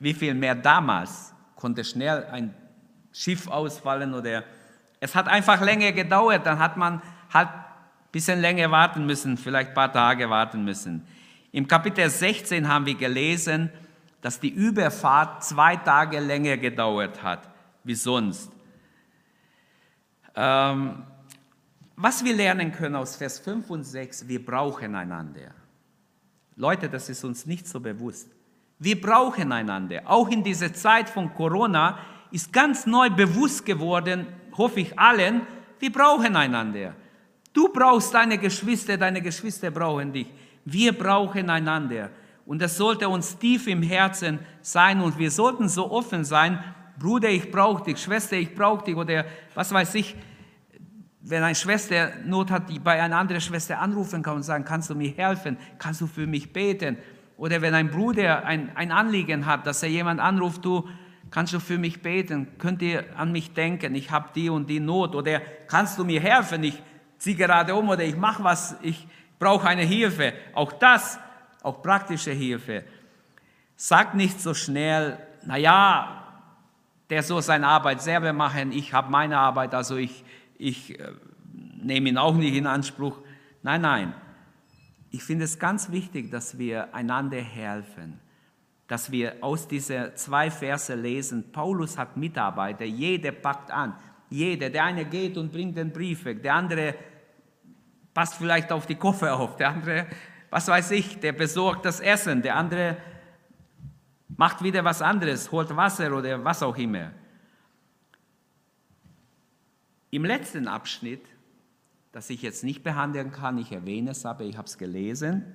wie 0.00 0.14
viel 0.14 0.34
mehr 0.34 0.56
damals 0.56 1.32
konnte 1.54 1.84
schnell 1.84 2.24
ein 2.24 2.52
Schiff 3.12 3.46
ausfallen 3.46 4.14
oder 4.14 4.42
es 4.98 5.14
hat 5.14 5.28
einfach 5.28 5.60
länger 5.60 5.92
gedauert, 5.92 6.44
dann 6.44 6.58
hat 6.58 6.76
man 6.76 7.00
halt 7.32 7.50
ein 7.50 7.64
bisschen 8.10 8.40
länger 8.40 8.68
warten 8.72 9.06
müssen, 9.06 9.36
vielleicht 9.36 9.68
ein 9.68 9.74
paar 9.74 9.92
Tage 9.92 10.28
warten 10.28 10.64
müssen. 10.64 11.06
Im 11.52 11.68
Kapitel 11.68 12.10
16 12.10 12.66
haben 12.66 12.86
wir 12.86 12.96
gelesen, 12.96 13.70
dass 14.20 14.40
die 14.40 14.50
Überfahrt 14.50 15.44
zwei 15.44 15.76
Tage 15.76 16.20
länger 16.20 16.56
gedauert 16.56 17.22
hat 17.22 17.48
wie 17.84 17.94
sonst. 17.94 18.50
Ähm, 20.34 21.02
was 21.96 22.24
wir 22.24 22.34
lernen 22.34 22.72
können 22.72 22.96
aus 22.96 23.16
Vers 23.16 23.38
5 23.40 23.68
und 23.70 23.84
6, 23.84 24.28
wir 24.28 24.44
brauchen 24.44 24.94
einander. 24.94 25.54
Leute, 26.56 26.88
das 26.88 27.08
ist 27.08 27.24
uns 27.24 27.46
nicht 27.46 27.66
so 27.66 27.80
bewusst. 27.80 28.28
Wir 28.78 29.00
brauchen 29.00 29.52
einander. 29.52 30.02
Auch 30.06 30.28
in 30.28 30.42
dieser 30.42 30.72
Zeit 30.72 31.08
von 31.10 31.32
Corona 31.34 31.98
ist 32.30 32.52
ganz 32.52 32.86
neu 32.86 33.10
bewusst 33.10 33.66
geworden, 33.66 34.26
hoffe 34.56 34.80
ich 34.80 34.98
allen, 34.98 35.42
wir 35.78 35.92
brauchen 35.92 36.36
einander. 36.36 36.94
Du 37.52 37.68
brauchst 37.68 38.14
deine 38.14 38.38
Geschwister, 38.38 38.96
deine 38.96 39.20
Geschwister 39.20 39.70
brauchen 39.70 40.12
dich. 40.12 40.28
Wir 40.64 40.96
brauchen 40.96 41.50
einander. 41.50 42.10
Und 42.46 42.60
das 42.60 42.76
sollte 42.76 43.08
uns 43.08 43.38
tief 43.38 43.66
im 43.66 43.82
Herzen 43.82 44.40
sein 44.62 45.00
und 45.00 45.18
wir 45.18 45.30
sollten 45.30 45.68
so 45.68 45.90
offen 45.90 46.24
sein, 46.24 46.62
Bruder, 46.98 47.30
ich 47.30 47.50
brauche 47.50 47.84
dich, 47.84 47.98
Schwester, 47.98 48.36
ich 48.36 48.54
brauche 48.54 48.84
dich 48.84 48.96
oder 48.96 49.24
was 49.54 49.72
weiß 49.72 49.94
ich. 49.94 50.16
Wenn 51.22 51.42
eine 51.42 51.54
Schwester 51.54 52.12
Not 52.24 52.50
hat, 52.50 52.68
die 52.68 52.78
bei 52.78 53.00
einer 53.00 53.16
anderen 53.16 53.40
Schwester 53.40 53.78
anrufen 53.78 54.22
kann 54.22 54.36
und 54.36 54.42
sagen, 54.42 54.64
kannst 54.64 54.90
du 54.90 54.94
mir 54.94 55.10
helfen, 55.10 55.56
kannst 55.78 56.00
du 56.00 56.06
für 56.06 56.26
mich 56.26 56.52
beten. 56.52 56.98
Oder 57.36 57.62
wenn 57.62 57.74
ein 57.74 57.90
Bruder 57.90 58.44
ein, 58.44 58.74
ein 58.76 58.92
Anliegen 58.92 59.46
hat, 59.46 59.66
dass 59.66 59.82
er 59.82 59.88
jemand 59.88 60.20
anruft, 60.20 60.64
du, 60.64 60.88
Kannst 61.30 61.52
du 61.52 61.60
für 61.60 61.78
mich 61.78 62.02
beten? 62.02 62.48
Könnt 62.58 62.82
ihr 62.82 63.04
an 63.16 63.30
mich 63.30 63.54
denken? 63.54 63.94
Ich 63.94 64.10
habe 64.10 64.30
die 64.34 64.50
und 64.50 64.68
die 64.68 64.80
Not. 64.80 65.14
Oder 65.14 65.40
kannst 65.68 65.96
du 65.98 66.04
mir 66.04 66.20
helfen? 66.20 66.64
Ich 66.64 66.82
ziehe 67.18 67.36
gerade 67.36 67.74
um 67.74 67.88
oder 67.88 68.02
ich 68.02 68.16
mache 68.16 68.42
was. 68.42 68.76
Ich 68.82 69.06
brauche 69.38 69.68
eine 69.68 69.82
Hilfe. 69.82 70.32
Auch 70.54 70.72
das, 70.72 71.20
auch 71.62 71.82
praktische 71.82 72.32
Hilfe. 72.32 72.84
Sag 73.76 74.14
nicht 74.14 74.40
so 74.40 74.54
schnell, 74.54 75.18
naja, 75.44 76.24
der 77.08 77.22
soll 77.22 77.42
seine 77.42 77.66
Arbeit 77.66 78.02
selber 78.02 78.32
machen. 78.32 78.72
Ich 78.72 78.92
habe 78.92 79.10
meine 79.10 79.38
Arbeit, 79.38 79.74
also 79.74 79.96
ich, 79.96 80.24
ich 80.58 80.98
äh, 80.98 81.12
nehme 81.82 82.08
ihn 82.08 82.18
auch 82.18 82.34
nicht 82.34 82.54
in 82.54 82.66
Anspruch. 82.66 83.18
Nein, 83.62 83.80
nein. 83.80 84.14
Ich 85.10 85.24
finde 85.24 85.44
es 85.44 85.58
ganz 85.58 85.90
wichtig, 85.90 86.30
dass 86.30 86.58
wir 86.58 86.94
einander 86.94 87.40
helfen 87.40 88.20
dass 88.90 89.12
wir 89.12 89.36
aus 89.40 89.68
diesen 89.68 90.16
zwei 90.16 90.50
Verse 90.50 90.92
lesen, 90.96 91.52
Paulus 91.52 91.96
hat 91.96 92.16
Mitarbeiter, 92.16 92.84
jeder 92.84 93.30
packt 93.30 93.70
an, 93.70 93.94
jeder, 94.30 94.68
der 94.68 94.84
eine 94.84 95.04
geht 95.04 95.38
und 95.38 95.52
bringt 95.52 95.76
den 95.76 95.92
Brief 95.92 96.24
weg, 96.24 96.42
der 96.42 96.54
andere 96.54 96.96
passt 98.12 98.34
vielleicht 98.34 98.72
auf 98.72 98.86
die 98.86 98.96
Koffer 98.96 99.38
auf, 99.38 99.56
der 99.56 99.68
andere, 99.68 100.06
was 100.50 100.66
weiß 100.68 100.90
ich, 100.92 101.20
der 101.20 101.32
besorgt 101.32 101.84
das 101.84 102.00
Essen, 102.00 102.42
der 102.42 102.56
andere 102.56 102.96
macht 104.36 104.62
wieder 104.62 104.84
was 104.84 105.00
anderes, 105.00 105.50
holt 105.52 105.74
Wasser 105.76 106.16
oder 106.16 106.44
was 106.44 106.62
auch 106.62 106.76
immer. 106.76 107.12
Im 110.10 110.24
letzten 110.24 110.66
Abschnitt, 110.66 111.24
das 112.12 112.30
ich 112.30 112.42
jetzt 112.42 112.64
nicht 112.64 112.82
behandeln 112.82 113.30
kann, 113.30 113.58
ich 113.58 113.70
erwähne 113.70 114.10
es, 114.10 114.26
aber 114.26 114.44
ich 114.44 114.56
habe 114.56 114.66
es 114.66 114.76
gelesen, 114.76 115.54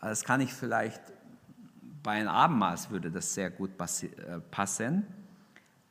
das 0.00 0.24
kann 0.24 0.40
ich 0.40 0.52
vielleicht 0.52 1.00
bei 2.02 2.12
einem 2.12 2.28
Abendmaß 2.28 2.90
würde 2.90 3.10
das 3.10 3.34
sehr 3.34 3.50
gut 3.50 3.70
äh, 3.78 4.40
passen. 4.50 5.06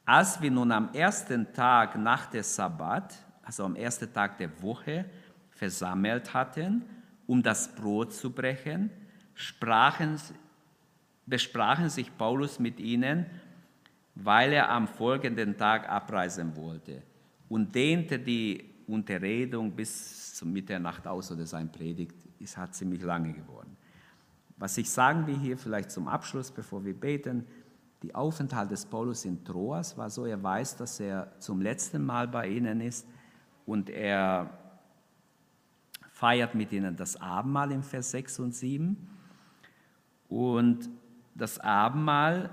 Als 0.05 0.41
wir 0.41 0.49
nun 0.49 0.71
am 0.71 0.91
ersten 0.93 1.53
Tag 1.53 1.95
nach 1.95 2.25
der 2.27 2.43
Sabbat, 2.43 3.15
also 3.43 3.65
am 3.65 3.75
ersten 3.75 4.11
Tag 4.11 4.37
der 4.37 4.61
Woche, 4.61 5.05
versammelt 5.51 6.33
hatten, 6.33 6.83
um 7.29 7.43
das 7.43 7.75
Brot 7.75 8.11
zu 8.11 8.31
brechen, 8.31 8.89
sprachen, 9.35 10.19
besprachen 11.27 11.87
sich 11.87 12.17
Paulus 12.17 12.57
mit 12.57 12.79
ihnen, 12.79 13.27
weil 14.15 14.51
er 14.51 14.71
am 14.71 14.87
folgenden 14.87 15.55
Tag 15.55 15.87
abreisen 15.87 16.55
wollte 16.55 17.03
und 17.47 17.75
dehnte 17.75 18.17
die 18.17 18.65
Unterredung 18.87 19.71
bis 19.71 20.33
zur 20.33 20.47
Mitternacht 20.47 21.05
aus 21.05 21.31
oder 21.31 21.45
sein 21.45 21.71
Predigt 21.71 22.15
ist 22.39 22.57
hat 22.57 22.73
ziemlich 22.73 23.03
lange 23.03 23.31
geworden. 23.31 23.77
Was 24.57 24.75
ich 24.79 24.89
sagen 24.89 25.27
will 25.27 25.37
hier 25.37 25.55
vielleicht 25.55 25.91
zum 25.91 26.07
Abschluss, 26.07 26.49
bevor 26.49 26.83
wir 26.83 26.95
beten, 26.95 27.45
die 28.01 28.15
Aufenthalt 28.15 28.71
des 28.71 28.87
Paulus 28.87 29.25
in 29.25 29.45
Troas 29.45 29.95
war 29.95 30.09
so, 30.09 30.25
er 30.25 30.41
weiß, 30.41 30.77
dass 30.77 30.99
er 30.99 31.31
zum 31.39 31.61
letzten 31.61 32.03
Mal 32.03 32.27
bei 32.27 32.47
ihnen 32.47 32.81
ist 32.81 33.05
und 33.67 33.91
er 33.91 34.49
feiert 36.19 36.53
mit 36.53 36.73
ihnen 36.73 36.97
das 36.97 37.15
Abendmahl 37.15 37.71
im 37.71 37.81
Vers 37.81 38.11
6 38.11 38.39
und 38.39 38.53
7. 38.53 38.97
Und 40.27 40.89
das 41.33 41.59
Abendmahl 41.59 42.49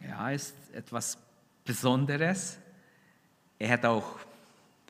ja, 0.00 0.30
ist 0.30 0.56
etwas 0.72 1.16
Besonderes. 1.64 2.58
Er 3.56 3.68
hätte 3.68 3.88
auch 3.88 4.18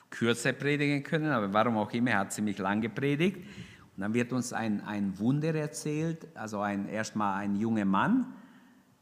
kürzer 0.09 0.55
predigen 0.55 1.03
können, 1.03 1.31
aber 1.31 1.53
warum 1.53 1.77
auch 1.77 1.93
immer, 1.93 2.13
er 2.13 2.21
hat 2.21 2.33
ziemlich 2.33 2.57
lang 2.57 2.81
gepredigt. 2.81 3.37
Und 3.37 4.01
dann 4.01 4.15
wird 4.15 4.33
uns 4.33 4.55
ein, 4.55 4.81
ein 4.87 5.19
Wunder 5.19 5.55
erzählt, 5.55 6.27
also 6.35 6.61
ein, 6.61 6.89
erstmal 6.89 7.41
ein 7.41 7.57
junger 7.57 7.85
Mann, 7.85 8.33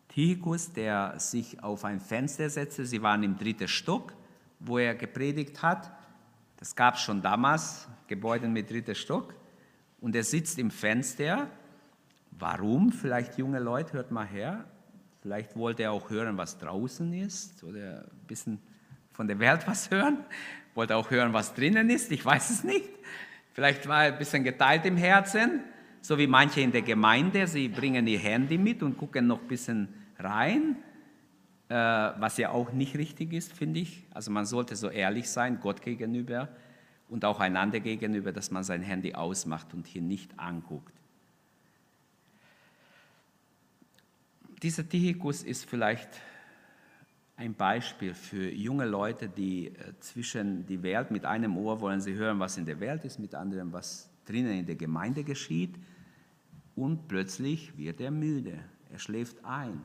Tychus, 0.08 0.72
der 0.72 1.16
sich 1.20 1.62
auf 1.62 1.84
ein 1.84 2.00
Fenster 2.00 2.50
setzte. 2.50 2.84
Sie 2.86 3.02
waren 3.02 3.22
im 3.22 3.38
dritten 3.38 3.68
Stock, 3.68 4.14
wo 4.58 4.78
er 4.78 4.96
gepredigt 4.96 5.62
hat. 5.62 6.01
Das 6.62 6.76
gab 6.76 6.96
schon 6.96 7.20
damals, 7.20 7.88
Gebäude 8.06 8.46
mit 8.46 8.70
dritten 8.70 8.94
Stock. 8.94 9.34
Und 10.00 10.14
er 10.14 10.22
sitzt 10.22 10.60
im 10.60 10.70
Fenster. 10.70 11.48
Warum? 12.30 12.92
Vielleicht 12.92 13.36
junge 13.36 13.58
Leute, 13.58 13.94
hört 13.94 14.12
mal 14.12 14.28
her. 14.28 14.64
Vielleicht 15.22 15.56
wollte 15.56 15.82
er 15.82 15.90
auch 15.90 16.08
hören, 16.08 16.38
was 16.38 16.58
draußen 16.58 17.12
ist 17.14 17.64
oder 17.64 18.02
ein 18.02 18.26
bisschen 18.28 18.60
von 19.10 19.26
der 19.26 19.40
Welt 19.40 19.62
was 19.66 19.90
hören. 19.90 20.18
Wollte 20.76 20.94
auch 20.94 21.10
hören, 21.10 21.32
was 21.32 21.52
drinnen 21.52 21.90
ist. 21.90 22.12
Ich 22.12 22.24
weiß 22.24 22.50
es 22.50 22.62
nicht. 22.62 22.90
Vielleicht 23.54 23.88
war 23.88 24.04
er 24.04 24.12
ein 24.12 24.18
bisschen 24.20 24.44
geteilt 24.44 24.86
im 24.86 24.96
Herzen, 24.96 25.64
so 26.00 26.16
wie 26.16 26.28
manche 26.28 26.60
in 26.60 26.70
der 26.70 26.82
Gemeinde. 26.82 27.48
Sie 27.48 27.66
bringen 27.66 28.06
ihr 28.06 28.20
Handy 28.20 28.56
mit 28.56 28.84
und 28.84 28.96
gucken 28.96 29.26
noch 29.26 29.40
ein 29.40 29.48
bisschen 29.48 29.88
rein, 30.16 30.76
was 31.68 32.36
ja 32.36 32.50
auch 32.50 32.72
nicht 32.72 32.96
richtig 32.96 33.32
ist, 33.32 33.52
finde 33.52 33.80
ich. 33.80 34.04
Also 34.12 34.30
man 34.30 34.44
sollte 34.44 34.76
so 34.76 34.90
ehrlich 34.90 35.30
sein, 35.30 35.58
Gott 35.60 35.80
gegenüber 35.80 36.48
und 37.08 37.24
auch 37.24 37.40
einander 37.40 37.80
gegenüber, 37.80 38.32
dass 38.32 38.50
man 38.50 38.64
sein 38.64 38.82
Handy 38.82 39.14
ausmacht 39.14 39.72
und 39.74 39.86
hier 39.86 40.02
nicht 40.02 40.38
anguckt. 40.38 40.92
Dieser 44.62 44.88
Tychicus 44.88 45.42
ist 45.42 45.68
vielleicht 45.68 46.08
ein 47.36 47.54
Beispiel 47.54 48.14
für 48.14 48.50
junge 48.50 48.84
Leute, 48.84 49.28
die 49.28 49.68
äh, 49.68 49.92
zwischen 50.00 50.64
die 50.66 50.82
Welt, 50.82 51.10
mit 51.10 51.24
einem 51.24 51.56
Ohr 51.56 51.80
wollen 51.80 52.00
sie 52.00 52.14
hören, 52.14 52.38
was 52.38 52.56
in 52.56 52.66
der 52.66 52.78
Welt 52.78 53.04
ist, 53.04 53.18
mit 53.18 53.34
anderem, 53.34 53.72
was 53.72 54.08
drinnen 54.24 54.60
in 54.60 54.66
der 54.66 54.76
Gemeinde 54.76 55.24
geschieht. 55.24 55.74
Und 56.76 57.08
plötzlich 57.08 57.76
wird 57.76 58.00
er 58.00 58.10
müde, 58.10 58.58
er 58.92 58.98
schläft 58.98 59.44
ein. 59.44 59.82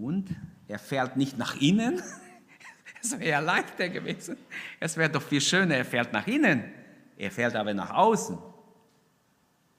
Und 0.00 0.28
er 0.68 0.78
fährt 0.78 1.16
nicht 1.16 1.38
nach 1.38 1.60
innen, 1.60 2.02
es 3.02 3.18
wäre 3.18 3.42
leichter 3.42 3.88
gewesen. 3.88 4.36
Es 4.78 4.96
wäre 4.96 5.10
doch 5.10 5.22
viel 5.22 5.40
schöner, 5.40 5.76
er 5.76 5.84
fährt 5.84 6.12
nach 6.12 6.26
innen, 6.26 6.64
er 7.16 7.30
fährt 7.30 7.56
aber 7.56 7.72
nach 7.72 7.90
außen. 7.90 8.36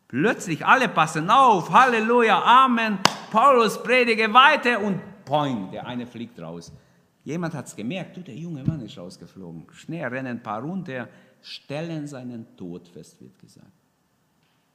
Plötzlich 0.07 0.65
alle 0.65 0.87
passen 0.87 1.29
auf, 1.29 1.69
Halleluja, 1.69 2.41
Amen, 2.41 2.97
Paulus 3.29 3.81
predige 3.83 4.33
weiter 4.33 4.81
und 4.81 5.01
poing, 5.25 5.69
der 5.71 5.85
eine 5.85 6.07
fliegt 6.07 6.39
raus. 6.39 6.71
Jemand 7.23 7.53
hat 7.53 7.67
es 7.67 7.75
gemerkt, 7.75 8.15
du, 8.15 8.21
der 8.21 8.35
junge 8.35 8.63
Mann 8.63 8.81
ist 8.81 8.97
rausgeflogen. 8.97 9.67
Schnell 9.73 10.07
rennen 10.07 10.37
ein 10.37 10.43
paar 10.43 10.61
runter, 10.61 11.09
stellen 11.41 12.07
seinen 12.07 12.55
Tod 12.55 12.87
fest, 12.87 13.19
wird 13.19 13.37
gesagt. 13.37 13.67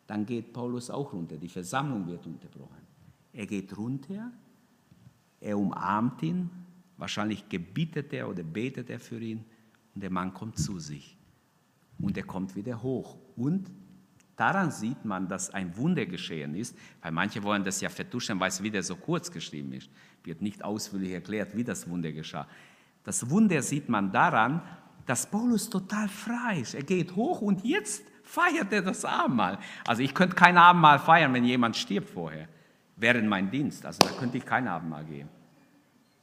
Dann 0.07 0.27
geht 0.27 0.53
Paulus 0.53 0.91
auch 0.91 1.13
runter, 1.15 1.37
die 1.37 1.49
Versammlung 1.49 2.07
wird 2.07 2.27
unterbrochen. 2.27 2.87
Er 3.33 3.47
geht 3.47 3.75
runter, 3.77 4.31
er 5.43 5.59
umarmt 5.59 6.23
ihn, 6.23 6.51
wahrscheinlich 6.97 7.49
gebietet 7.49 8.13
er 8.13 8.29
oder 8.29 8.43
betet 8.43 8.91
er 8.91 9.01
für 9.01 9.19
ihn 9.21 9.45
und 9.95 10.03
der 10.03 10.11
Mann 10.11 10.33
kommt 10.33 10.59
zu 10.59 10.79
sich. 10.79 11.19
und 12.01 12.17
er 12.17 12.25
kommt 12.25 12.57
wieder 12.57 12.83
hoch. 12.83 13.17
Und 13.37 13.71
daran 14.35 14.71
sieht 14.71 15.05
man, 15.05 15.29
dass 15.29 15.51
ein 15.51 15.77
Wunder 15.77 16.05
geschehen 16.07 16.55
ist, 16.55 16.77
weil 17.01 17.13
manche 17.13 17.43
wollen 17.43 17.63
das 17.63 17.81
ja 17.81 17.89
vertuschen, 17.89 18.41
weil 18.41 18.49
es 18.49 18.63
wieder 18.63 18.83
so 18.83 18.97
kurz 18.97 19.31
geschrieben 19.31 19.73
ist. 19.73 19.89
Wird 20.25 20.43
nicht 20.43 20.65
ausführlich 20.65 21.13
erklärt, 21.13 21.57
wie 21.57 21.63
das 21.65 21.89
Wunder 21.89 22.11
geschah. 22.11 22.49
Das 23.05 23.31
Wunder 23.31 23.63
sieht 23.63 23.89
man 23.89 24.11
daran, 24.11 24.63
dass 25.07 25.31
Paulus 25.31 25.69
total 25.69 26.09
frei 26.09 26.61
ist. 26.61 26.75
Er 26.75 26.83
geht 26.83 27.15
hoch 27.15 27.41
und 27.41 27.65
jetzt 27.65 28.05
feiert 28.23 28.73
er 28.73 28.83
das 28.83 29.05
Abendmahl. 29.05 29.59
Also 29.87 30.03
ich 30.03 30.15
könnte 30.15 30.35
kein 30.35 30.57
Abendmahl 30.57 30.99
feiern, 30.99 31.33
wenn 31.35 31.45
jemand 31.45 31.77
stirbt 31.77 32.11
vorher, 32.11 32.49
während 32.97 33.29
mein 33.29 33.51
Dienst. 33.51 33.85
Also 33.85 33.99
da 34.01 34.15
könnte 34.19 34.39
ich 34.39 34.47
kein 34.47 34.69
Abendmahl 34.69 35.05
geben. 35.05 35.29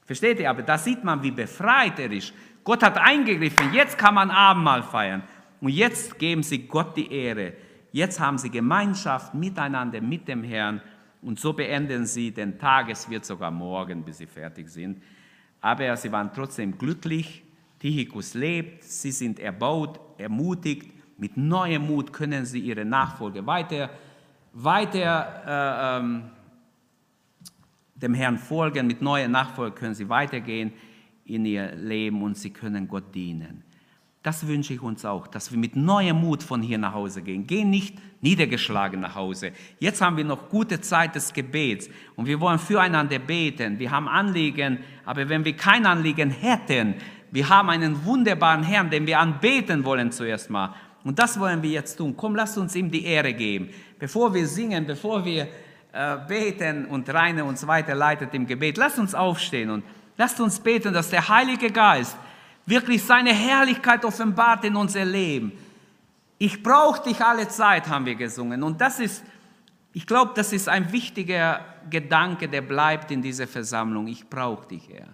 Versteht 0.06 0.40
ihr? 0.40 0.50
Aber 0.50 0.64
da 0.64 0.78
sieht 0.78 1.04
man, 1.04 1.22
wie 1.22 1.32
befreit 1.32 2.00
er 2.00 2.12
ist. 2.12 2.34
Gott 2.64 2.84
hat 2.84 2.98
eingegriffen. 2.98 3.74
Jetzt 3.74 3.98
kann 3.98 4.16
man 4.16 4.32
Abendmahl 4.32 4.84
feiern. 4.84 5.24
Und 5.62 5.70
jetzt 5.70 6.18
geben 6.18 6.42
sie 6.42 6.68
Gott 6.68 6.96
die 6.98 7.12
Ehre. 7.12 7.54
Jetzt 7.92 8.20
haben 8.20 8.38
sie 8.38 8.50
Gemeinschaft 8.50 9.34
miteinander, 9.34 10.02
mit 10.02 10.28
dem 10.28 10.44
Herrn. 10.44 10.82
Und 11.22 11.40
so 11.40 11.54
beenden 11.54 12.06
sie 12.06 12.32
den 12.32 12.58
Tag. 12.58 12.90
Es 12.90 13.10
wird 13.10 13.26
sogar 13.26 13.52
morgen, 13.52 14.04
bis 14.04 14.20
sie 14.20 14.28
fertig 14.28 14.70
sind. 14.70 15.02
Aber 15.62 15.96
sie 15.98 16.12
waren 16.12 16.32
trotzdem 16.34 16.78
glücklich. 16.78 17.44
Tychicus 17.80 18.34
lebt. 18.34 18.84
Sie 18.84 19.12
sind 19.12 19.40
erbaut, 19.40 20.00
ermutigt. 20.18 20.92
Mit 21.18 21.36
neuem 21.36 21.86
Mut 21.86 22.14
können 22.14 22.46
sie 22.46 22.60
ihre 22.60 22.86
Nachfolge 22.86 23.46
weiter, 23.46 23.90
weiter 24.54 25.44
äh, 25.46 26.00
ähm, 26.00 26.24
dem 28.02 28.14
Herrn 28.14 28.38
folgen. 28.38 28.88
Mit 28.88 29.02
neuer 29.02 29.28
Nachfolge 29.28 29.76
können 29.76 29.96
sie 29.96 30.10
weitergehen 30.10 30.74
in 31.26 31.46
ihr 31.46 31.76
Leben 31.76 32.22
und 32.24 32.38
sie 32.38 32.50
können 32.50 32.88
Gott 32.88 33.14
dienen. 33.14 33.64
Das 34.22 34.46
wünsche 34.46 34.74
ich 34.74 34.82
uns 34.82 35.06
auch, 35.06 35.28
dass 35.28 35.52
wir 35.52 35.58
mit 35.58 35.78
neuem 35.78 36.18
Mut 36.18 36.44
von 36.44 36.62
hier 36.62 36.78
nach 36.78 36.94
Hause 36.94 37.22
gehen. 37.22 37.48
Gehen 37.48 37.70
nicht 37.70 37.98
niedergeschlagen 38.22 39.00
nach 39.00 39.16
Hause. 39.16 39.54
Jetzt 39.80 40.02
haben 40.02 40.18
wir 40.18 40.26
noch 40.26 40.50
gute 40.50 40.82
Zeit 40.82 41.16
des 41.16 41.32
Gebets 41.32 41.90
und 42.18 42.26
wir 42.26 42.40
wollen 42.42 42.60
füreinander 42.60 43.18
beten. 43.20 43.80
Wir 43.80 43.92
haben 43.92 44.10
Anliegen, 44.10 44.80
aber 45.06 45.30
wenn 45.30 45.46
wir 45.46 45.56
kein 45.56 45.86
Anliegen 45.86 46.32
hätten, 46.32 46.96
wir 47.32 47.48
haben 47.48 47.70
einen 47.70 48.04
wunderbaren 48.04 48.64
Herrn, 48.64 48.90
den 48.90 49.08
wir 49.08 49.20
anbeten 49.20 49.86
wollen 49.86 50.12
zuerst 50.12 50.50
mal. 50.50 50.74
Und 51.06 51.18
das 51.18 51.40
wollen 51.40 51.64
wir 51.64 51.70
jetzt 51.70 51.96
tun. 51.96 52.14
Komm, 52.18 52.36
lass 52.36 52.58
uns 52.58 52.76
ihm 52.76 52.92
die 52.92 53.06
Ehre 53.06 53.34
geben. 53.34 53.70
Bevor 53.98 54.34
wir 54.34 54.46
singen, 54.48 54.86
bevor 54.86 55.24
wir 55.24 55.48
beten 56.28 56.86
und 56.86 57.10
Reine 57.10 57.44
uns 57.44 57.66
weiterleitet 57.66 58.34
im 58.34 58.46
Gebet, 58.46 58.78
lass 58.78 59.00
uns 59.00 59.16
aufstehen 59.16 59.70
und 59.70 59.84
lasst 60.18 60.40
uns 60.40 60.60
beten, 60.60 60.94
dass 60.94 61.10
der 61.10 61.28
Heilige 61.28 61.72
Geist 61.72 62.16
wirklich 62.66 63.04
seine 63.04 63.34
Herrlichkeit 63.34 64.06
offenbart 64.06 64.64
in 64.64 64.76
unser 64.76 65.04
Leben. 65.04 65.52
Ich 66.38 66.62
brauche 66.64 67.04
dich 67.04 67.20
alle 67.22 67.48
Zeit, 67.48 67.88
haben 67.90 68.06
wir 68.06 68.16
gesungen. 68.16 68.64
Und 68.64 68.80
das 68.80 69.00
ist, 69.00 69.24
ich 69.94 70.06
glaube, 70.06 70.32
das 70.36 70.54
ist 70.54 70.70
ein 70.70 70.92
wichtiger 70.92 71.66
Gedanke, 71.90 72.48
der 72.48 72.62
bleibt 72.62 73.12
in 73.12 73.22
dieser 73.22 73.48
Versammlung. 73.48 74.08
Ich 74.08 74.30
brauche 74.30 74.68
dich, 74.68 74.88
Herr. 74.90 75.08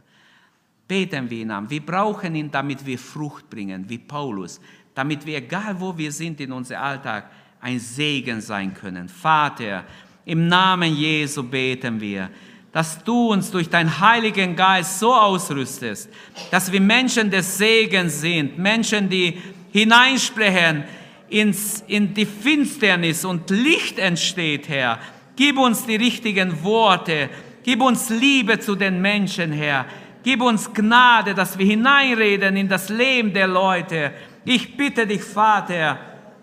Beten 0.88 1.30
wir 1.30 1.40
ihn 1.40 1.52
an. 1.52 1.70
Wir 1.70 1.84
brauchen 1.84 2.36
ihn, 2.36 2.52
damit 2.52 2.86
wir 2.86 3.00
Frucht 3.00 3.50
bringen, 3.50 3.90
wie 3.90 3.98
Paulus. 3.98 4.62
Damit 4.94 5.26
wir, 5.26 5.38
egal 5.38 5.80
wo 5.80 5.98
wir 5.98 6.12
sind 6.12 6.40
in 6.42 6.52
unserem 6.52 6.84
Alltag, 6.84 7.32
ein 7.60 7.80
Segen 7.80 8.42
sein 8.42 8.74
können. 8.74 9.10
Vater, 9.10 9.84
im 10.26 10.48
Namen 10.48 10.96
Jesu 10.96 11.44
beten 11.44 12.00
wir 12.00 12.30
dass 12.76 13.02
du 13.06 13.32
uns 13.32 13.52
durch 13.52 13.70
deinen 13.70 14.02
Heiligen 14.02 14.54
Geist 14.54 15.00
so 15.00 15.14
ausrüstest, 15.14 16.10
dass 16.52 16.70
wir 16.74 16.82
Menschen 16.82 17.32
des 17.32 17.58
Segens 17.58 18.20
sind, 18.20 18.58
Menschen, 18.58 19.08
die 19.08 19.42
hineinsprechen 19.72 20.84
ins, 21.30 21.86
in 21.88 22.14
die 22.14 22.26
Finsternis 22.26 23.24
und 23.24 23.50
Licht 23.50 23.98
entsteht, 23.98 24.68
Herr. 24.68 25.00
Gib 25.38 25.58
uns 25.58 25.86
die 25.86 25.96
richtigen 25.96 26.62
Worte, 26.66 27.30
gib 27.64 27.82
uns 27.82 28.10
Liebe 28.10 28.60
zu 28.60 28.76
den 28.76 29.02
Menschen, 29.02 29.54
Herr. 29.54 29.86
Gib 30.22 30.42
uns 30.42 30.74
Gnade, 30.74 31.34
dass 31.34 31.58
wir 31.58 31.66
hineinreden 31.66 32.58
in 32.58 32.68
das 32.68 32.90
Leben 32.90 33.34
der 33.34 33.48
Leute. 33.48 34.12
Ich 34.44 34.76
bitte 34.76 35.08
dich, 35.08 35.24
Vater, 35.24 35.98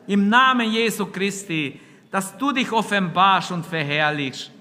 im 0.07 0.31
Namen 0.31 0.73
Jesu 0.73 1.05
Christi, 1.05 1.79
dass 2.13 2.37
du 2.39 2.53
dich 2.53 2.71
offenbarst 2.71 3.51
und 3.51 3.67
verherrlichst 3.67 4.53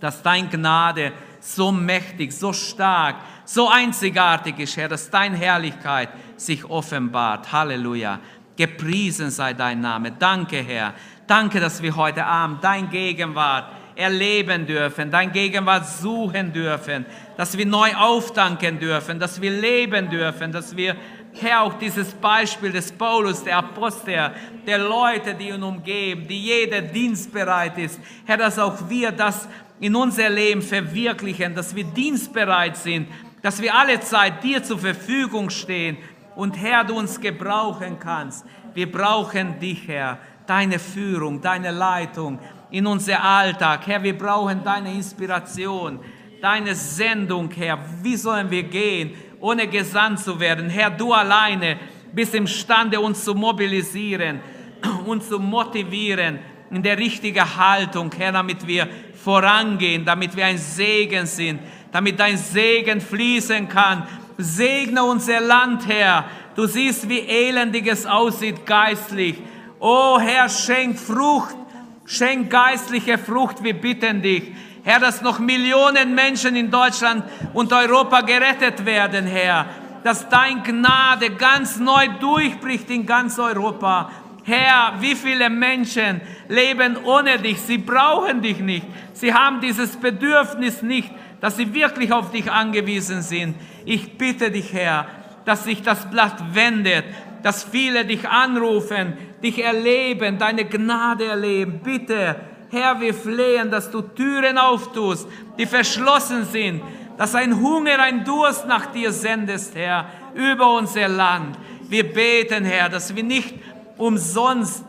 dass 0.00 0.22
dein 0.22 0.50
Gnade 0.50 1.12
so 1.40 1.72
mächtig, 1.72 2.32
so 2.32 2.52
stark, 2.52 3.16
so 3.44 3.68
einzigartig 3.68 4.58
ist, 4.58 4.76
Herr, 4.76 4.88
dass 4.88 5.10
deine 5.10 5.36
Herrlichkeit 5.36 6.10
sich 6.36 6.64
offenbart. 6.64 7.52
Halleluja. 7.52 8.20
Gepriesen 8.56 9.30
sei 9.30 9.52
dein 9.52 9.80
Name. 9.80 10.12
Danke, 10.12 10.56
Herr. 10.56 10.94
Danke, 11.26 11.60
dass 11.60 11.82
wir 11.82 11.94
heute 11.94 12.24
Abend 12.24 12.64
dein 12.64 12.88
Gegenwart 12.90 13.70
erleben 13.94 14.66
dürfen, 14.66 15.10
dein 15.10 15.32
Gegenwart 15.32 15.86
suchen 15.86 16.52
dürfen, 16.52 17.06
dass 17.36 17.56
wir 17.56 17.66
neu 17.66 17.94
aufdanken 17.94 18.78
dürfen, 18.78 19.18
dass 19.18 19.40
wir 19.40 19.50
leben 19.50 20.10
dürfen, 20.10 20.52
dass 20.52 20.76
wir, 20.76 20.96
Herr, 21.40 21.62
auch 21.62 21.74
dieses 21.74 22.12
Beispiel 22.12 22.72
des 22.72 22.90
Paulus, 22.90 23.44
der 23.44 23.58
Apostel, 23.58 24.32
der 24.66 24.78
Leute, 24.78 25.34
die 25.34 25.48
ihn 25.48 25.62
umgeben, 25.62 26.26
die 26.26 26.40
jeder 26.40 26.80
dienstbereit 26.80 27.78
ist, 27.78 28.00
Herr, 28.24 28.36
dass 28.36 28.58
auch 28.58 28.88
wir 28.88 29.12
das 29.12 29.48
in 29.80 29.94
unser 29.94 30.30
Leben 30.30 30.62
verwirklichen, 30.62 31.54
dass 31.54 31.74
wir 31.74 31.84
dienstbereit 31.84 32.76
sind, 32.76 33.08
dass 33.42 33.60
wir 33.60 33.74
alle 33.74 34.00
Zeit 34.00 34.42
dir 34.42 34.62
zur 34.62 34.78
Verfügung 34.78 35.50
stehen 35.50 35.98
und 36.34 36.56
Herr, 36.60 36.84
du 36.84 36.98
uns 36.98 37.20
gebrauchen 37.20 37.98
kannst. 37.98 38.44
Wir 38.74 38.90
brauchen 38.90 39.58
dich, 39.58 39.86
Herr, 39.88 40.18
deine 40.46 40.78
Führung, 40.78 41.40
deine 41.40 41.70
Leitung 41.70 42.38
in 42.70 42.86
unser 42.86 43.22
Alltag. 43.22 43.86
Herr, 43.86 44.02
wir 44.02 44.16
brauchen 44.16 44.62
deine 44.64 44.92
Inspiration, 44.92 46.00
deine 46.40 46.74
Sendung, 46.74 47.50
Herr. 47.50 47.78
Wie 48.02 48.16
sollen 48.16 48.50
wir 48.50 48.64
gehen, 48.64 49.14
ohne 49.40 49.66
gesandt 49.66 50.20
zu 50.20 50.38
werden? 50.40 50.68
Herr, 50.68 50.90
du 50.90 51.12
alleine 51.12 51.78
bist 52.12 52.34
imstande, 52.34 53.00
uns 53.00 53.24
zu 53.24 53.34
mobilisieren, 53.34 54.40
uns 55.06 55.28
zu 55.28 55.38
motivieren 55.38 56.38
in 56.70 56.82
der 56.82 56.98
richtigen 56.98 57.56
Haltung, 57.56 58.10
Herr, 58.16 58.32
damit 58.32 58.66
wir 58.66 58.88
vorangehen, 59.14 60.04
damit 60.04 60.36
wir 60.36 60.46
ein 60.46 60.58
Segen 60.58 61.26
sind, 61.26 61.60
damit 61.92 62.18
dein 62.18 62.36
Segen 62.36 63.00
fließen 63.00 63.68
kann. 63.68 64.06
Segne 64.38 65.02
unser 65.02 65.40
Land, 65.40 65.86
Herr. 65.88 66.24
Du 66.54 66.66
siehst, 66.66 67.08
wie 67.08 67.20
elendig 67.20 67.86
es 67.86 68.06
aussieht 68.06 68.64
geistlich. 68.66 69.36
Oh 69.78 70.18
Herr, 70.18 70.48
schenk 70.48 70.98
Frucht, 70.98 71.56
schenk 72.04 72.50
geistliche 72.50 73.18
Frucht, 73.18 73.62
wir 73.62 73.74
bitten 73.74 74.22
dich. 74.22 74.52
Herr, 74.86 75.00
dass 75.00 75.20
noch 75.20 75.40
Millionen 75.40 76.14
Menschen 76.14 76.54
in 76.54 76.70
Deutschland 76.70 77.24
und 77.54 77.72
Europa 77.72 78.20
gerettet 78.20 78.86
werden, 78.86 79.26
Herr. 79.26 79.66
Dass 80.04 80.28
dein 80.28 80.62
Gnade 80.62 81.30
ganz 81.30 81.80
neu 81.80 82.06
durchbricht 82.20 82.88
in 82.90 83.04
ganz 83.04 83.36
Europa. 83.36 84.12
Herr, 84.44 84.94
wie 85.00 85.16
viele 85.16 85.50
Menschen 85.50 86.20
leben 86.48 86.98
ohne 87.04 87.36
dich, 87.38 87.60
sie 87.62 87.78
brauchen 87.78 88.42
dich 88.42 88.60
nicht, 88.60 88.86
sie 89.12 89.34
haben 89.34 89.60
dieses 89.60 89.96
Bedürfnis 89.96 90.82
nicht, 90.82 91.10
dass 91.40 91.56
sie 91.56 91.74
wirklich 91.74 92.12
auf 92.12 92.30
dich 92.30 92.48
angewiesen 92.48 93.22
sind. 93.22 93.56
Ich 93.84 94.16
bitte 94.16 94.52
dich, 94.52 94.72
Herr, 94.72 95.06
dass 95.44 95.64
sich 95.64 95.82
das 95.82 96.08
Blatt 96.08 96.54
wendet, 96.54 97.06
dass 97.42 97.64
viele 97.64 98.04
dich 98.04 98.28
anrufen, 98.28 99.14
dich 99.42 99.64
erleben, 99.64 100.38
deine 100.38 100.64
Gnade 100.64 101.24
erleben. 101.24 101.80
Bitte, 101.82 102.36
Herr, 102.70 103.00
wir 103.00 103.14
flehen, 103.14 103.70
dass 103.70 103.90
du 103.90 104.02
Türen 104.02 104.58
auftust, 104.58 105.28
die 105.58 105.66
verschlossen 105.66 106.44
sind, 106.44 106.82
dass 107.16 107.34
ein 107.34 107.60
Hunger, 107.60 107.98
ein 108.00 108.24
Durst 108.24 108.66
nach 108.66 108.86
dir 108.86 109.12
sendest, 109.12 109.74
Herr, 109.74 110.06
über 110.34 110.74
unser 110.76 111.08
Land. 111.08 111.56
Wir 111.88 112.12
beten, 112.12 112.64
Herr, 112.64 112.88
dass 112.88 113.14
wir 113.14 113.22
nicht 113.22 113.54
umsonst 113.96 114.84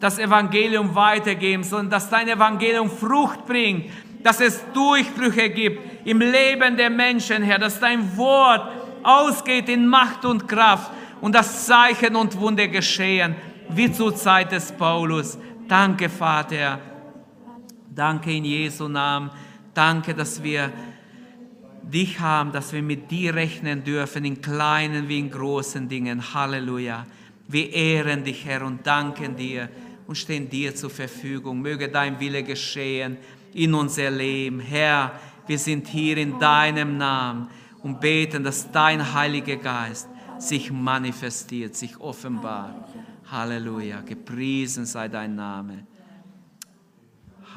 das 0.00 0.18
Evangelium 0.18 0.94
weitergeben, 0.94 1.64
sondern 1.64 1.90
dass 1.90 2.08
dein 2.08 2.28
Evangelium 2.28 2.90
Frucht 2.90 3.44
bringt, 3.46 3.90
dass 4.22 4.40
es 4.40 4.64
Durchbrüche 4.72 5.50
gibt 5.50 6.06
im 6.06 6.20
Leben 6.20 6.76
der 6.76 6.90
Menschen, 6.90 7.42
Herr, 7.42 7.58
dass 7.58 7.80
dein 7.80 8.16
Wort 8.16 8.70
ausgeht 9.02 9.68
in 9.68 9.86
Macht 9.86 10.24
und 10.24 10.48
Kraft 10.48 10.90
und 11.20 11.34
dass 11.34 11.66
Zeichen 11.66 12.16
und 12.16 12.38
Wunder 12.38 12.68
geschehen, 12.68 13.34
wie 13.68 13.92
zur 13.92 14.14
Zeit 14.14 14.52
des 14.52 14.72
Paulus. 14.72 15.38
Danke, 15.66 16.08
Vater. 16.08 16.78
Danke 17.98 18.30
in 18.30 18.44
Jesu 18.44 18.86
Namen. 18.86 19.28
Danke, 19.74 20.14
dass 20.14 20.40
wir 20.40 20.72
dich 21.82 22.20
haben, 22.20 22.52
dass 22.52 22.72
wir 22.72 22.80
mit 22.80 23.10
dir 23.10 23.34
rechnen 23.34 23.82
dürfen, 23.82 24.24
in 24.24 24.40
kleinen 24.40 25.08
wie 25.08 25.18
in 25.18 25.28
großen 25.28 25.88
Dingen. 25.88 26.32
Halleluja. 26.32 27.04
Wir 27.48 27.72
ehren 27.72 28.22
dich, 28.22 28.44
Herr, 28.44 28.64
und 28.64 28.86
danken 28.86 29.34
dir 29.34 29.68
und 30.06 30.14
stehen 30.14 30.48
dir 30.48 30.76
zur 30.76 30.90
Verfügung. 30.90 31.60
Möge 31.60 31.88
dein 31.88 32.20
Wille 32.20 32.44
geschehen 32.44 33.16
in 33.52 33.74
unser 33.74 34.12
Leben. 34.12 34.60
Herr, 34.60 35.18
wir 35.48 35.58
sind 35.58 35.88
hier 35.88 36.18
in 36.18 36.38
deinem 36.38 36.98
Namen 36.98 37.48
und 37.82 38.00
beten, 38.00 38.44
dass 38.44 38.70
dein 38.70 39.12
Heiliger 39.12 39.56
Geist 39.56 40.08
sich 40.38 40.70
manifestiert, 40.70 41.74
sich 41.74 41.98
offenbart. 41.98 42.76
Halleluja. 43.28 44.02
Gepriesen 44.02 44.86
sei 44.86 45.08
dein 45.08 45.34
Name. 45.34 45.84